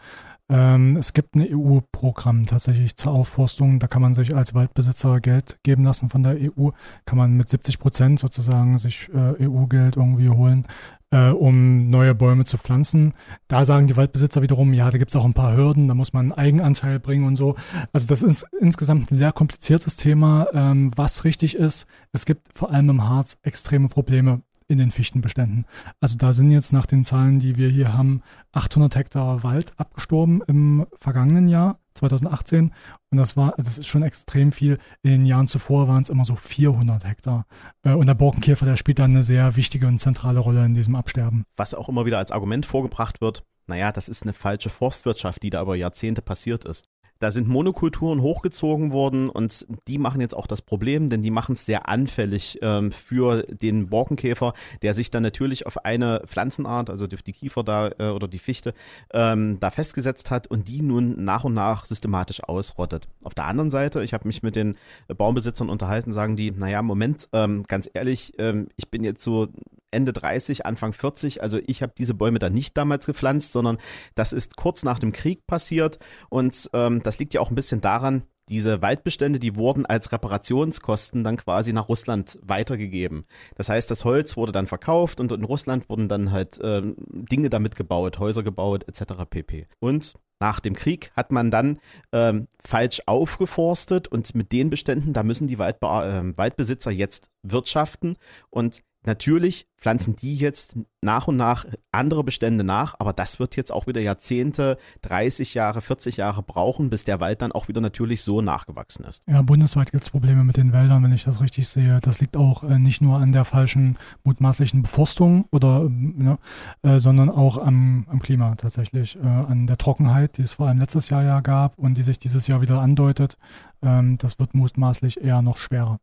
Ähm, 0.49 0.97
es 0.97 1.13
gibt 1.13 1.35
ein 1.35 1.47
EU-Programm 1.49 2.47
tatsächlich 2.47 2.97
zur 2.97 3.13
Aufforstung. 3.13 3.79
Da 3.79 3.87
kann 3.87 4.03
man 4.03 4.13
sich 4.13 4.35
als 4.35 4.55
Waldbesitzer 4.55 5.21
Geld 5.21 5.59
geben 5.63 5.85
lassen 5.85 6.11
von 6.11 6.23
der 6.23 6.37
EU. 6.37 6.71
Kann 7.05 7.19
man 7.19 7.37
mit 7.37 7.49
70 7.49 7.79
Prozent 7.79 8.19
sozusagen 8.19 8.77
sich 8.79 9.09
äh, 9.15 9.47
EU-Geld 9.47 9.97
irgendwie 9.97 10.29
holen, 10.29 10.67
äh, 11.11 11.29
um 11.29 11.89
neue 11.91 12.15
Bäume 12.15 12.45
zu 12.45 12.59
pflanzen. 12.59 13.15
Da 13.49 13.65
sagen 13.65 13.87
die 13.87 13.97
Waldbesitzer 13.97 14.43
wiederum, 14.43 14.75
ja, 14.75 14.91
da 14.91 14.99
gibt 14.99 15.13
es 15.13 15.17
auch 15.17 15.25
ein 15.25 15.35
paar 15.35 15.57
Hürden, 15.57 15.89
da 15.89 15.95
muss 15.95 16.13
man 16.13 16.33
einen 16.33 16.33
Eigenanteil 16.33 16.99
bringen 17.01 17.25
und 17.25 17.37
so. 17.37 17.55
Also 17.93 18.09
das 18.09 18.23
ist 18.23 18.45
insgesamt 18.61 19.11
ein 19.11 19.17
sehr 19.17 19.33
kompliziertes 19.33 19.97
Thema, 19.97 20.49
ähm, 20.53 20.91
was 20.97 21.25
richtig 21.25 21.57
ist. 21.57 21.87
Es 22.13 22.27
gibt 22.27 22.49
vor 22.55 22.71
allem 22.71 22.91
im 22.91 23.09
Harz 23.09 23.39
extreme 23.43 23.89
Probleme 23.89 24.43
in 24.73 24.79
den 24.79 24.91
Fichtenbeständen. 24.91 25.67
Also 26.01 26.17
da 26.17 26.33
sind 26.33 26.51
jetzt 26.51 26.73
nach 26.73 26.87
den 26.87 27.05
Zahlen, 27.05 27.39
die 27.39 27.57
wir 27.57 27.69
hier 27.69 27.93
haben, 27.93 28.23
800 28.53 28.97
Hektar 28.97 29.43
Wald 29.43 29.73
abgestorben 29.77 30.43
im 30.47 30.87
vergangenen 31.01 31.49
Jahr, 31.49 31.79
2018. 31.95 32.73
Und 33.11 33.19
das 33.19 33.37
war, 33.37 33.55
das 33.57 33.79
ist 33.79 33.87
schon 33.87 34.03
extrem 34.03 34.51
viel. 34.51 34.79
In 35.03 35.11
den 35.11 35.27
Jahren 35.27 35.47
zuvor 35.47 35.89
waren 35.89 36.03
es 36.03 36.09
immer 36.09 36.25
so 36.25 36.35
400 36.35 37.05
Hektar. 37.05 37.47
Äh, 37.83 37.93
und 37.93 38.07
der 38.07 38.15
Borkenkäfer, 38.15 38.67
der 38.67 38.77
spielt 38.77 38.99
dann 38.99 39.13
eine 39.13 39.23
sehr 39.23 39.57
wichtige 39.57 39.87
und 39.87 39.99
zentrale 39.99 40.41
Rolle 40.41 40.65
in 40.65 40.75
diesem 40.75 40.97
Absterben. 40.97 41.45
Was 41.57 41.75
auch 41.75 41.89
immer 41.89 42.07
wieder 42.07 42.19
als 42.19 42.33
Argument 42.33 42.67
vorgebracht 42.67 43.21
wird, 43.21 43.45
naja, 43.67 43.93
das 43.93 44.09
ist 44.09 44.25
eine 44.25 44.33
falsche 44.33 44.71
Forstwirtschaft, 44.71 45.43
die 45.43 45.51
da 45.51 45.63
über 45.63 45.77
Jahrzehnte 45.77 46.23
passiert 46.23 46.65
ist. 46.65 46.89
Da 47.23 47.31
sind 47.31 47.47
Monokulturen 47.47 48.21
hochgezogen 48.21 48.91
worden 48.91 49.31
und 49.31 49.65
die 49.87 49.99
machen 49.99 50.21
jetzt 50.21 50.35
auch 50.35 50.49
das 50.49 50.61
Problem, 50.61 51.09
denn 51.09 51.23
die 51.23 51.31
machen 51.31 51.53
es 51.53 51.65
sehr 51.65 51.89
anfällig 51.89 52.59
ähm, 52.63 52.91
für 52.91 53.45
den 53.45 53.91
Borkenkäfer, 53.91 54.55
der 54.83 54.93
sich 54.93 55.13
dann 55.13 55.23
natürlich 55.23 55.65
auf 55.65 55.85
eine 55.85 56.25
Pflanzenart, 56.27 56.91
also 56.91 57.07
die, 57.07 57.15
die 57.15 57.33
Kiefer 57.33 57.63
da 57.63 57.93
äh, 57.97 58.09
oder 58.09 58.27
die 58.27 58.41
Fichte, 58.41 58.75
ähm, 59.13 59.61
da 59.61 59.71
festgesetzt 59.71 60.33
hat 60.33 60.49
und 60.49 60.67
die 60.67 60.83
nun 60.83 61.23
nach 61.23 61.45
und 61.45 61.55
nach 61.55 61.85
systematisch 61.85 62.43
ausrottet. 62.43 63.07
Auf 63.23 63.35
der 63.35 63.45
anderen 63.45 63.71
Seite, 63.71 64.03
ich 64.03 64.15
habe 64.15 64.27
mich 64.27 64.43
mit 64.43 64.57
den 64.57 64.77
Baumbesitzern 65.07 65.71
unterhalten, 65.71 66.13
sagen 66.13 66.35
die, 66.35 66.51
naja, 66.51 66.83
Moment, 66.83 67.29
ähm, 67.33 67.63
ganz 67.69 67.89
ehrlich, 67.95 68.33
ähm, 68.39 68.67
ich 68.75 68.91
bin 68.91 69.05
jetzt 69.05 69.23
so 69.23 69.47
Ende 69.93 70.13
30, 70.13 70.67
Anfang 70.67 70.93
40. 70.93 71.43
Also 71.43 71.59
ich 71.67 71.83
habe 71.83 71.93
diese 71.97 72.15
Bäume 72.15 72.39
dann 72.39 72.53
nicht 72.53 72.77
damals 72.77 73.07
gepflanzt, 73.07 73.53
sondern 73.53 73.79
das 74.15 74.33
ist 74.33 74.57
kurz 74.57 74.83
nach 74.83 74.99
dem 74.99 75.13
Krieg 75.13 75.47
passiert. 75.47 75.99
Und 76.29 76.71
ähm, 76.73 77.03
das 77.03 77.19
liegt 77.19 77.35
ja 77.35 77.41
auch 77.41 77.51
ein 77.51 77.57
bisschen 77.57 77.81
daran, 77.81 78.25
diese 78.49 78.83
Waldbestände, 78.83 79.39
die 79.39 79.57
wurden 79.57 79.87
als 79.87 80.13
Reparationskosten 80.13 81.23
dann 81.23 81.37
quasi 81.37 81.73
nach 81.73 81.89
Russland 81.89 82.39
weitergegeben. 82.43 83.25
Das 83.55 83.69
heißt, 83.69 83.91
das 83.91 84.05
Holz 84.05 84.37
wurde 84.37 84.53
dann 84.53 84.67
verkauft 84.67 85.21
und 85.21 85.33
in 85.33 85.45
Russland 85.45 85.89
wurden 85.89 86.09
dann 86.09 86.33
halt 86.33 86.59
ähm, 86.63 86.97
Dinge 86.99 87.51
damit 87.51 87.77
gebaut, 87.77 88.19
Häuser 88.19 88.43
gebaut 88.43 88.85
etc. 88.89 89.25
pp. 89.31 89.69
Und 89.79 90.15
nach 90.41 90.59
dem 90.59 90.75
Krieg 90.75 91.13
hat 91.15 91.31
man 91.31 91.53
dann 91.53 91.79
ähm, 92.11 92.49
falsch 92.59 93.03
aufgeforstet 93.07 94.09
und 94.09 94.35
mit 94.35 94.51
den 94.51 94.71
Beständen, 94.71 95.13
da 95.13 95.23
müssen 95.23 95.47
die 95.47 95.61
Waldbe 95.61 95.87
äh, 95.87 96.37
Waldbesitzer 96.37 96.91
jetzt 96.91 97.31
wirtschaften 97.43 98.17
und 98.51 98.83
Natürlich 99.05 99.67
pflanzen 99.79 100.15
die 100.15 100.37
jetzt 100.37 100.79
nach 101.01 101.27
und 101.27 101.37
nach 101.37 101.67
andere 101.91 102.23
Bestände 102.23 102.63
nach, 102.63 102.95
aber 103.01 103.13
das 103.13 103.41
wird 103.41 103.57
jetzt 103.57 103.73
auch 103.73 103.89
wieder 103.89 104.01
Jahrzehnte, 104.01 104.79
30 105.03 105.55
Jahre, 105.55 105.81
40 105.81 106.19
Jahre 106.19 106.43
brauchen, 106.43 106.89
bis 106.89 107.03
der 107.03 107.19
Wald 107.19 107.43
dann 107.43 107.51
auch 107.51 107.67
wieder 107.67 107.81
natürlich 107.81 108.23
so 108.23 108.41
nachgewachsen 108.41 109.05
ist. 109.05 109.23
Ja, 109.27 109.43
bundesweit 109.43 109.91
gibt 109.91 110.05
es 110.05 110.11
Probleme 110.11 110.45
mit 110.45 110.57
den 110.57 110.73
Wäldern, 110.73 111.03
wenn 111.03 111.13
ich 111.13 111.25
das 111.25 111.41
richtig 111.41 111.67
sehe. 111.67 111.99
Das 112.01 112.21
liegt 112.21 112.37
auch 112.37 112.63
äh, 112.63 112.79
nicht 112.79 113.03
nur 113.03 113.19
an 113.19 113.33
der 113.33 113.45
falschen 113.45 113.99
mutmaßlichen 114.23 114.83
Beforstung 114.83 115.47
oder, 115.51 115.89
ne, 115.89 116.39
äh, 116.83 117.01
sondern 117.01 117.29
auch 117.29 117.59
am, 117.59 118.07
am 118.09 118.21
Klima 118.23 118.55
tatsächlich, 118.55 119.17
äh, 119.17 119.27
an 119.27 119.67
der 119.67 119.79
Trockenheit, 119.79 120.39
die 120.39 120.43
es 120.43 120.53
vor 120.53 120.69
allem 120.69 120.79
letztes 120.79 121.09
Jahr 121.09 121.25
ja 121.25 121.41
gab 121.41 121.77
und 121.77 121.99
die 121.99 122.05
sich 122.05 122.21
dieses 122.21 122.47
Jahr 122.47 122.63
wieder 122.63 122.81
andeutet. 122.81 123.37
Ähm, 123.83 124.17
das 124.19 124.39
wird 124.39 124.55
mutmaßlich 124.55 125.21
eher 125.21 125.43
noch 125.43 125.59
schwerer. 125.59 125.99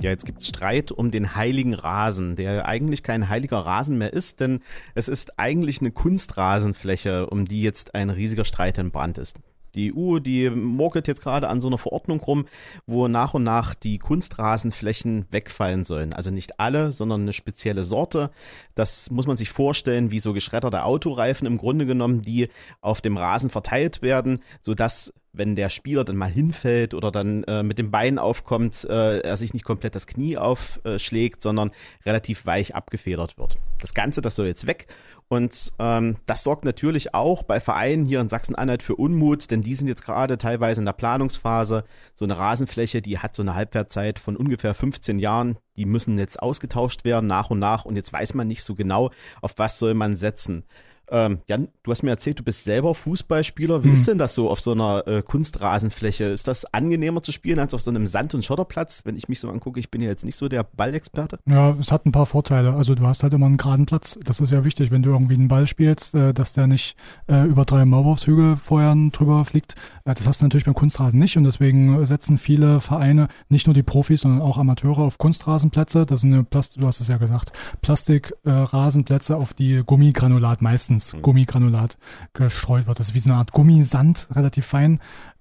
Ja, 0.00 0.08
jetzt 0.08 0.24
gibt 0.24 0.40
es 0.40 0.48
Streit 0.48 0.92
um 0.92 1.10
den 1.10 1.34
heiligen 1.34 1.74
Rasen, 1.74 2.34
der 2.34 2.64
eigentlich 2.64 3.02
kein 3.02 3.28
heiliger 3.28 3.58
Rasen 3.58 3.98
mehr 3.98 4.14
ist, 4.14 4.40
denn 4.40 4.60
es 4.94 5.08
ist 5.08 5.38
eigentlich 5.38 5.80
eine 5.80 5.90
Kunstrasenfläche, 5.90 7.26
um 7.26 7.44
die 7.44 7.60
jetzt 7.60 7.94
ein 7.94 8.08
riesiger 8.08 8.46
Streit 8.46 8.78
entbrannt 8.78 9.18
ist. 9.18 9.36
Die 9.74 9.94
EU, 9.94 10.18
die 10.18 10.48
murkelt 10.50 11.06
jetzt 11.06 11.22
gerade 11.22 11.48
an 11.48 11.60
so 11.60 11.68
einer 11.68 11.78
Verordnung 11.78 12.20
rum, 12.20 12.46
wo 12.86 13.08
nach 13.08 13.34
und 13.34 13.42
nach 13.42 13.74
die 13.74 13.98
Kunstrasenflächen 13.98 15.26
wegfallen 15.30 15.84
sollen. 15.84 16.12
Also 16.12 16.30
nicht 16.30 16.58
alle, 16.58 16.92
sondern 16.92 17.20
eine 17.22 17.32
spezielle 17.32 17.84
Sorte. 17.84 18.30
Das 18.74 19.10
muss 19.10 19.26
man 19.26 19.36
sich 19.36 19.50
vorstellen, 19.50 20.10
wie 20.10 20.18
so 20.18 20.32
geschredderte 20.32 20.82
Autoreifen 20.84 21.46
im 21.46 21.58
Grunde 21.58 21.86
genommen, 21.86 22.22
die 22.22 22.48
auf 22.80 23.00
dem 23.00 23.16
Rasen 23.16 23.50
verteilt 23.50 24.02
werden, 24.02 24.40
sodass 24.62 25.12
wenn 25.32 25.56
der 25.56 25.68
Spieler 25.68 26.04
dann 26.04 26.16
mal 26.16 26.30
hinfällt 26.30 26.94
oder 26.94 27.10
dann 27.10 27.44
äh, 27.44 27.62
mit 27.62 27.78
dem 27.78 27.90
Bein 27.90 28.18
aufkommt, 28.18 28.84
äh, 28.84 29.20
er 29.20 29.36
sich 29.36 29.54
nicht 29.54 29.64
komplett 29.64 29.94
das 29.94 30.06
Knie 30.06 30.36
aufschlägt, 30.36 31.42
sondern 31.42 31.70
relativ 32.04 32.46
weich 32.46 32.74
abgefedert 32.74 33.38
wird. 33.38 33.56
Das 33.80 33.94
Ganze, 33.94 34.20
das 34.20 34.36
soll 34.36 34.46
jetzt 34.46 34.66
weg 34.66 34.88
und 35.32 35.72
ähm, 35.78 36.16
das 36.26 36.42
sorgt 36.42 36.64
natürlich 36.64 37.14
auch 37.14 37.44
bei 37.44 37.60
Vereinen 37.60 38.04
hier 38.04 38.20
in 38.20 38.28
Sachsen-Anhalt 38.28 38.82
für 38.82 38.96
Unmut, 38.96 39.52
denn 39.52 39.62
die 39.62 39.76
sind 39.76 39.86
jetzt 39.86 40.04
gerade 40.04 40.38
teilweise 40.38 40.80
in 40.80 40.86
der 40.86 40.92
Planungsphase. 40.92 41.84
So 42.14 42.24
eine 42.24 42.36
Rasenfläche, 42.36 43.00
die 43.00 43.18
hat 43.18 43.36
so 43.36 43.42
eine 43.42 43.54
Halbwertzeit 43.54 44.18
von 44.18 44.36
ungefähr 44.36 44.74
15 44.74 45.20
Jahren. 45.20 45.56
Die 45.76 45.84
müssen 45.86 46.18
jetzt 46.18 46.42
ausgetauscht 46.42 47.04
werden 47.04 47.28
nach 47.28 47.50
und 47.50 47.60
nach 47.60 47.84
und 47.84 47.94
jetzt 47.94 48.12
weiß 48.12 48.34
man 48.34 48.48
nicht 48.48 48.64
so 48.64 48.74
genau, 48.74 49.12
auf 49.40 49.52
was 49.56 49.78
soll 49.78 49.94
man 49.94 50.16
setzen. 50.16 50.64
Ähm, 51.10 51.40
Jan, 51.46 51.68
du 51.82 51.90
hast 51.90 52.02
mir 52.02 52.10
erzählt, 52.10 52.38
du 52.38 52.42
bist 52.42 52.64
selber 52.64 52.94
Fußballspieler. 52.94 53.84
Wie 53.84 53.88
hm. 53.88 53.94
ist 53.94 54.08
denn 54.08 54.18
das 54.18 54.34
so 54.34 54.50
auf 54.50 54.60
so 54.60 54.72
einer 54.72 55.06
äh, 55.06 55.22
Kunstrasenfläche? 55.22 56.24
Ist 56.24 56.48
das 56.48 56.64
angenehmer 56.72 57.22
zu 57.22 57.32
spielen 57.32 57.58
als 57.58 57.74
auf 57.74 57.82
so 57.82 57.90
einem 57.90 58.06
Sand- 58.06 58.34
und 58.34 58.44
Schotterplatz? 58.44 59.02
Wenn 59.04 59.16
ich 59.16 59.28
mich 59.28 59.40
so 59.40 59.50
angucke, 59.50 59.78
ich 59.80 59.90
bin 59.90 60.02
ja 60.02 60.08
jetzt 60.08 60.24
nicht 60.24 60.36
so 60.36 60.48
der 60.48 60.64
Ballexperte. 60.64 61.38
Ja, 61.46 61.76
es 61.78 61.92
hat 61.92 62.06
ein 62.06 62.12
paar 62.12 62.26
Vorteile. 62.26 62.74
Also 62.74 62.94
du 62.94 63.06
hast 63.06 63.22
halt 63.22 63.34
immer 63.34 63.46
einen 63.46 63.56
geraden 63.56 63.86
Platz. 63.86 64.18
Das 64.24 64.40
ist 64.40 64.50
ja 64.50 64.64
wichtig, 64.64 64.90
wenn 64.90 65.02
du 65.02 65.10
irgendwie 65.10 65.34
einen 65.34 65.48
Ball 65.48 65.66
spielst, 65.66 66.14
äh, 66.14 66.32
dass 66.32 66.52
der 66.52 66.66
nicht 66.66 66.96
äh, 67.28 67.46
über 67.46 67.64
drei 67.64 67.84
Maulwurfshügel 67.84 68.56
vorher 68.56 68.94
drüber 69.12 69.44
fliegt. 69.44 69.74
Äh, 70.04 70.14
das 70.14 70.26
hast 70.26 70.40
du 70.40 70.46
natürlich 70.46 70.64
beim 70.64 70.74
Kunstrasen 70.74 71.18
nicht 71.18 71.36
und 71.36 71.44
deswegen 71.44 72.04
setzen 72.06 72.38
viele 72.38 72.80
Vereine, 72.80 73.28
nicht 73.48 73.66
nur 73.66 73.74
die 73.74 73.82
Profis, 73.82 74.22
sondern 74.22 74.42
auch 74.42 74.58
Amateure 74.58 75.00
auf 75.00 75.18
Kunstrasenplätze. 75.18 76.06
Das 76.06 76.22
sind 76.22 76.32
eine 76.32 76.44
Plast 76.44 76.80
du 76.80 76.86
hast 76.86 77.00
es 77.00 77.08
ja 77.08 77.16
gesagt, 77.18 77.52
Plastikrasenplätze, 77.82 79.36
auf 79.36 79.54
die 79.54 79.82
Gummigranulat 79.84 80.62
meistens 80.62 80.99
ins. 81.00 81.22
Gummigranulat 81.22 81.98
gestreut 82.34 82.86
wird. 82.86 82.98
Das 82.98 83.08
ist 83.08 83.14
wie 83.14 83.18
so 83.18 83.30
eine 83.30 83.38
Art 83.38 83.52
Gummisand, 83.52 84.28
relativ 84.32 84.66
fein. 84.66 85.00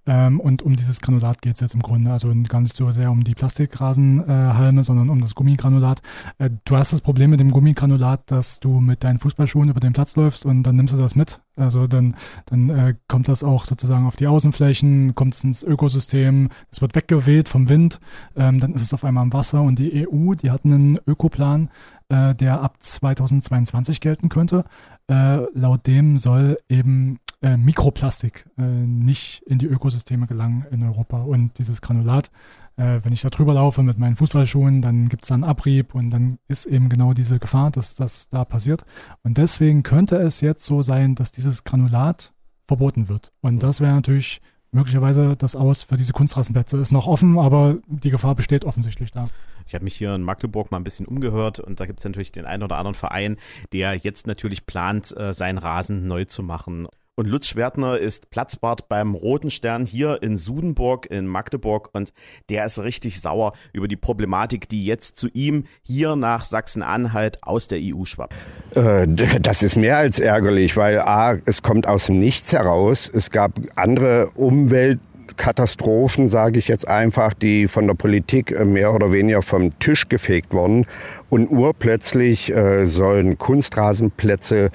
Ähm, 0.09 0.39
und 0.39 0.63
um 0.63 0.75
dieses 0.75 1.01
Granulat 1.01 1.39
geht 1.43 1.53
es 1.53 1.59
jetzt 1.59 1.75
im 1.75 1.83
Grunde. 1.83 2.11
Also 2.11 2.33
gar 2.47 2.61
nicht 2.61 2.75
so 2.75 2.89
sehr 2.89 3.11
um 3.11 3.23
die 3.23 3.35
Plastikrasenhalme, 3.35 4.79
äh, 4.79 4.83
sondern 4.83 5.07
um 5.07 5.21
das 5.21 5.35
Gummigranulat. 5.35 6.01
Äh, 6.39 6.49
du 6.65 6.77
hast 6.77 6.91
das 6.91 7.01
Problem 7.01 7.29
mit 7.29 7.39
dem 7.39 7.51
Gummigranulat, 7.51 8.23
dass 8.25 8.59
du 8.59 8.79
mit 8.79 9.03
deinen 9.03 9.19
Fußballschuhen 9.19 9.69
über 9.69 9.79
den 9.79 9.93
Platz 9.93 10.15
läufst 10.15 10.47
und 10.47 10.63
dann 10.63 10.77
nimmst 10.77 10.95
du 10.95 10.97
das 10.97 11.15
mit. 11.15 11.41
Also 11.55 11.85
dann, 11.85 12.15
dann 12.47 12.69
äh, 12.71 12.95
kommt 13.07 13.27
das 13.27 13.43
auch 13.43 13.65
sozusagen 13.65 14.07
auf 14.07 14.15
die 14.15 14.25
Außenflächen, 14.25 15.13
kommt 15.13 15.35
es 15.35 15.43
ins 15.43 15.61
Ökosystem, 15.61 16.49
es 16.71 16.81
wird 16.81 16.95
weggeweht 16.95 17.47
vom 17.47 17.69
Wind, 17.69 17.99
ähm, 18.35 18.59
dann 18.59 18.73
ist 18.73 18.81
es 18.81 18.95
auf 18.95 19.03
einmal 19.03 19.25
im 19.25 19.33
Wasser 19.33 19.61
und 19.61 19.77
die 19.77 20.07
EU, 20.07 20.33
die 20.33 20.49
hat 20.49 20.65
einen 20.65 20.97
Ökoplan, 21.05 21.69
äh, 22.07 22.33
der 22.33 22.61
ab 22.61 22.77
2022 22.79 24.01
gelten 24.01 24.29
könnte. 24.29 24.65
Äh, 25.07 25.41
laut 25.53 25.85
dem 25.85 26.17
soll 26.17 26.57
eben 26.67 27.19
äh, 27.41 27.57
Mikroplastik 27.57 28.45
äh, 28.57 28.61
nicht 28.61 29.43
in 29.43 29.59
die 29.59 29.65
Ökosysteme 29.65 30.27
gelangen 30.27 30.65
in 30.71 30.83
Europa. 30.83 31.21
Und 31.21 31.57
dieses 31.57 31.81
Granulat, 31.81 32.31
äh, 32.75 32.99
wenn 33.03 33.13
ich 33.13 33.21
da 33.21 33.29
drüber 33.29 33.53
laufe 33.53 33.83
mit 33.83 33.97
meinen 33.97 34.15
Fußballschuhen, 34.15 34.81
dann 34.81 35.09
gibt 35.09 35.23
es 35.23 35.29
dann 35.29 35.43
Abrieb 35.43 35.95
und 35.95 36.09
dann 36.09 36.39
ist 36.47 36.65
eben 36.65 36.89
genau 36.89 37.13
diese 37.13 37.39
Gefahr, 37.39 37.71
dass 37.71 37.95
das 37.95 38.29
da 38.29 38.45
passiert. 38.45 38.83
Und 39.23 39.37
deswegen 39.37 39.83
könnte 39.83 40.17
es 40.17 40.41
jetzt 40.41 40.65
so 40.65 40.81
sein, 40.81 41.15
dass 41.15 41.31
dieses 41.31 41.63
Granulat 41.63 42.33
verboten 42.67 43.09
wird. 43.09 43.31
Und 43.41 43.63
das 43.63 43.81
wäre 43.81 43.93
natürlich 43.93 44.41
möglicherweise 44.71 45.35
das 45.35 45.55
Aus 45.55 45.83
für 45.83 45.97
diese 45.97 46.13
Kunstrasenplätze. 46.13 46.77
Ist 46.77 46.91
noch 46.91 47.07
offen, 47.07 47.39
aber 47.39 47.77
die 47.87 48.11
Gefahr 48.11 48.35
besteht 48.35 48.65
offensichtlich 48.65 49.11
da. 49.11 49.29
Ich 49.65 49.73
habe 49.73 49.83
mich 49.83 49.95
hier 49.95 50.13
in 50.15 50.23
Magdeburg 50.23 50.71
mal 50.71 50.77
ein 50.77 50.83
bisschen 50.83 51.05
umgehört 51.05 51.59
und 51.59 51.79
da 51.79 51.85
gibt 51.85 51.99
es 51.99 52.05
natürlich 52.05 52.31
den 52.31 52.45
einen 52.45 52.63
oder 52.63 52.77
anderen 52.77 52.95
Verein, 52.95 53.37
der 53.71 53.95
jetzt 53.95 54.27
natürlich 54.27 54.65
plant, 54.65 55.15
äh, 55.15 55.33
seinen 55.33 55.57
Rasen 55.57 56.07
neu 56.07 56.25
zu 56.25 56.43
machen. 56.43 56.87
Und 57.19 57.27
Lutz 57.27 57.47
Schwertner 57.47 57.97
ist 57.97 58.29
Platzbart 58.29 58.87
beim 58.87 59.13
Roten 59.13 59.51
Stern 59.51 59.85
hier 59.85 60.23
in 60.23 60.37
Sudenburg 60.37 61.05
in 61.11 61.27
Magdeburg 61.27 61.89
und 61.91 62.13
der 62.47 62.63
ist 62.63 62.79
richtig 62.79 63.19
sauer 63.19 63.51
über 63.73 63.89
die 63.89 63.97
Problematik, 63.97 64.69
die 64.69 64.85
jetzt 64.85 65.17
zu 65.17 65.27
ihm 65.33 65.65
hier 65.83 66.15
nach 66.15 66.45
Sachsen-Anhalt 66.45 67.43
aus 67.43 67.67
der 67.67 67.79
EU 67.81 68.05
schwappt. 68.05 68.45
Äh, 68.73 69.05
das 69.41 69.63
ist 69.63 69.75
mehr 69.75 69.97
als 69.97 70.19
ärgerlich, 70.19 70.77
weil 70.77 70.99
A, 70.99 71.35
es 71.43 71.61
kommt 71.61 71.87
aus 71.87 72.05
dem 72.05 72.21
Nichts 72.21 72.53
heraus. 72.53 73.11
Es 73.13 73.31
gab 73.31 73.59
andere 73.75 74.31
Umwelt 74.35 75.01
Katastrophen, 75.39 76.27
sage 76.27 76.59
ich 76.59 76.67
jetzt 76.67 76.87
einfach, 76.87 77.33
die 77.33 77.67
von 77.67 77.87
der 77.87 77.93
Politik 77.95 78.51
äh, 78.51 78.65
mehr 78.65 78.93
oder 78.93 79.11
weniger 79.11 79.41
vom 79.41 79.77
Tisch 79.79 80.09
gefegt 80.09 80.53
wurden. 80.53 80.85
Und 81.29 81.49
urplötzlich 81.49 82.53
äh, 82.53 82.85
sollen 82.85 83.37
Kunstrasenplätze 83.37 84.69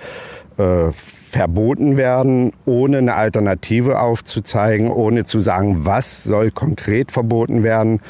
äh, 0.56 0.92
verboten 0.92 1.96
werden, 1.96 2.52
ohne 2.64 2.98
eine 2.98 3.14
Alternative 3.14 4.00
aufzuzeigen, 4.00 4.88
ohne 4.88 5.24
zu 5.24 5.40
sagen, 5.40 5.84
was 5.84 6.22
soll 6.22 6.52
konkret 6.52 7.10
verboten 7.10 7.64
werden. 7.64 8.00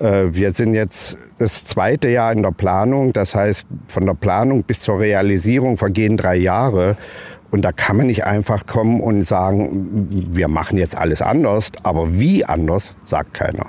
Äh, 0.00 0.26
wir 0.32 0.52
sind 0.52 0.74
jetzt 0.74 1.16
das 1.38 1.64
zweite 1.64 2.08
Jahr 2.08 2.32
in 2.32 2.42
der 2.42 2.50
Planung, 2.50 3.12
das 3.12 3.34
heißt, 3.34 3.66
von 3.86 4.06
der 4.06 4.14
Planung 4.14 4.64
bis 4.64 4.80
zur 4.80 4.98
Realisierung 4.98 5.76
vergehen 5.76 6.16
drei 6.16 6.36
Jahre. 6.36 6.96
Und 7.52 7.62
da 7.62 7.70
kann 7.70 7.98
man 7.98 8.06
nicht 8.06 8.24
einfach 8.24 8.66
kommen 8.66 9.00
und 9.00 9.24
sagen, 9.24 10.08
wir 10.32 10.48
machen 10.48 10.78
jetzt 10.78 10.96
alles 10.96 11.20
anders, 11.22 11.70
aber 11.82 12.18
wie 12.18 12.44
anders, 12.44 12.96
sagt 13.04 13.34
keiner. 13.34 13.66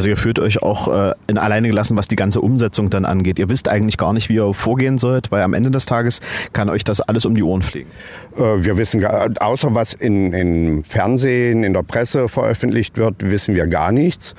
Also 0.00 0.08
ihr 0.08 0.16
fühlt 0.16 0.38
euch 0.38 0.62
auch 0.62 0.88
äh, 0.88 1.12
in 1.26 1.36
alleine 1.36 1.68
gelassen, 1.68 1.94
was 1.94 2.08
die 2.08 2.16
ganze 2.16 2.40
Umsetzung 2.40 2.88
dann 2.88 3.04
angeht. 3.04 3.38
Ihr 3.38 3.50
wisst 3.50 3.68
eigentlich 3.68 3.98
gar 3.98 4.14
nicht, 4.14 4.30
wie 4.30 4.36
ihr 4.36 4.54
vorgehen 4.54 4.96
sollt, 4.96 5.30
weil 5.30 5.42
am 5.42 5.52
Ende 5.52 5.70
des 5.70 5.84
Tages 5.84 6.20
kann 6.54 6.70
euch 6.70 6.84
das 6.84 7.02
alles 7.02 7.26
um 7.26 7.34
die 7.34 7.42
Ohren 7.42 7.60
fliegen. 7.60 7.90
Äh, 8.34 8.64
wir 8.64 8.78
wissen, 8.78 9.04
außer 9.04 9.74
was 9.74 9.92
in, 9.92 10.32
in 10.32 10.84
Fernsehen, 10.84 11.64
in 11.64 11.74
der 11.74 11.82
Presse 11.82 12.30
veröffentlicht 12.30 12.96
wird, 12.96 13.16
wissen 13.18 13.54
wir 13.54 13.66
gar 13.66 13.92
nichts. 13.92 14.34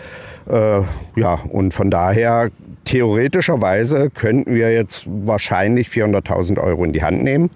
Äh, 0.50 0.82
ja, 1.16 1.34
und 1.52 1.76
von 1.76 1.92
daher, 1.92 2.50
theoretischerweise 2.86 4.10
könnten 4.10 4.56
wir 4.56 4.74
jetzt 4.74 5.04
wahrscheinlich 5.06 5.90
400.000 5.90 6.60
Euro 6.60 6.86
in 6.86 6.92
die 6.92 7.04
Hand 7.04 7.24
nehmen, 7.24 7.52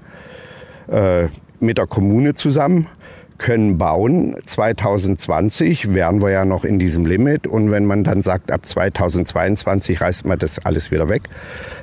äh, 0.92 1.24
mit 1.60 1.80
der 1.80 1.88
Kommune 1.88 2.36
zusammen 2.36 2.86
können 3.38 3.78
bauen. 3.78 4.36
2020 4.46 5.94
wären 5.94 6.22
wir 6.22 6.30
ja 6.30 6.46
noch 6.46 6.64
in 6.64 6.80
diesem 6.80 7.06
Limit. 7.06 7.48
Und 7.48 7.72
wenn 7.72 7.86
man 7.86 8.04
dann 8.04 8.22
sagt, 8.24 8.52
ab 8.52 8.66
2022 8.66 10.02
reißt 10.02 10.26
man 10.26 10.40
das 10.40 10.60
alles 10.60 10.92
wieder 10.92 11.10
weg, 11.10 11.24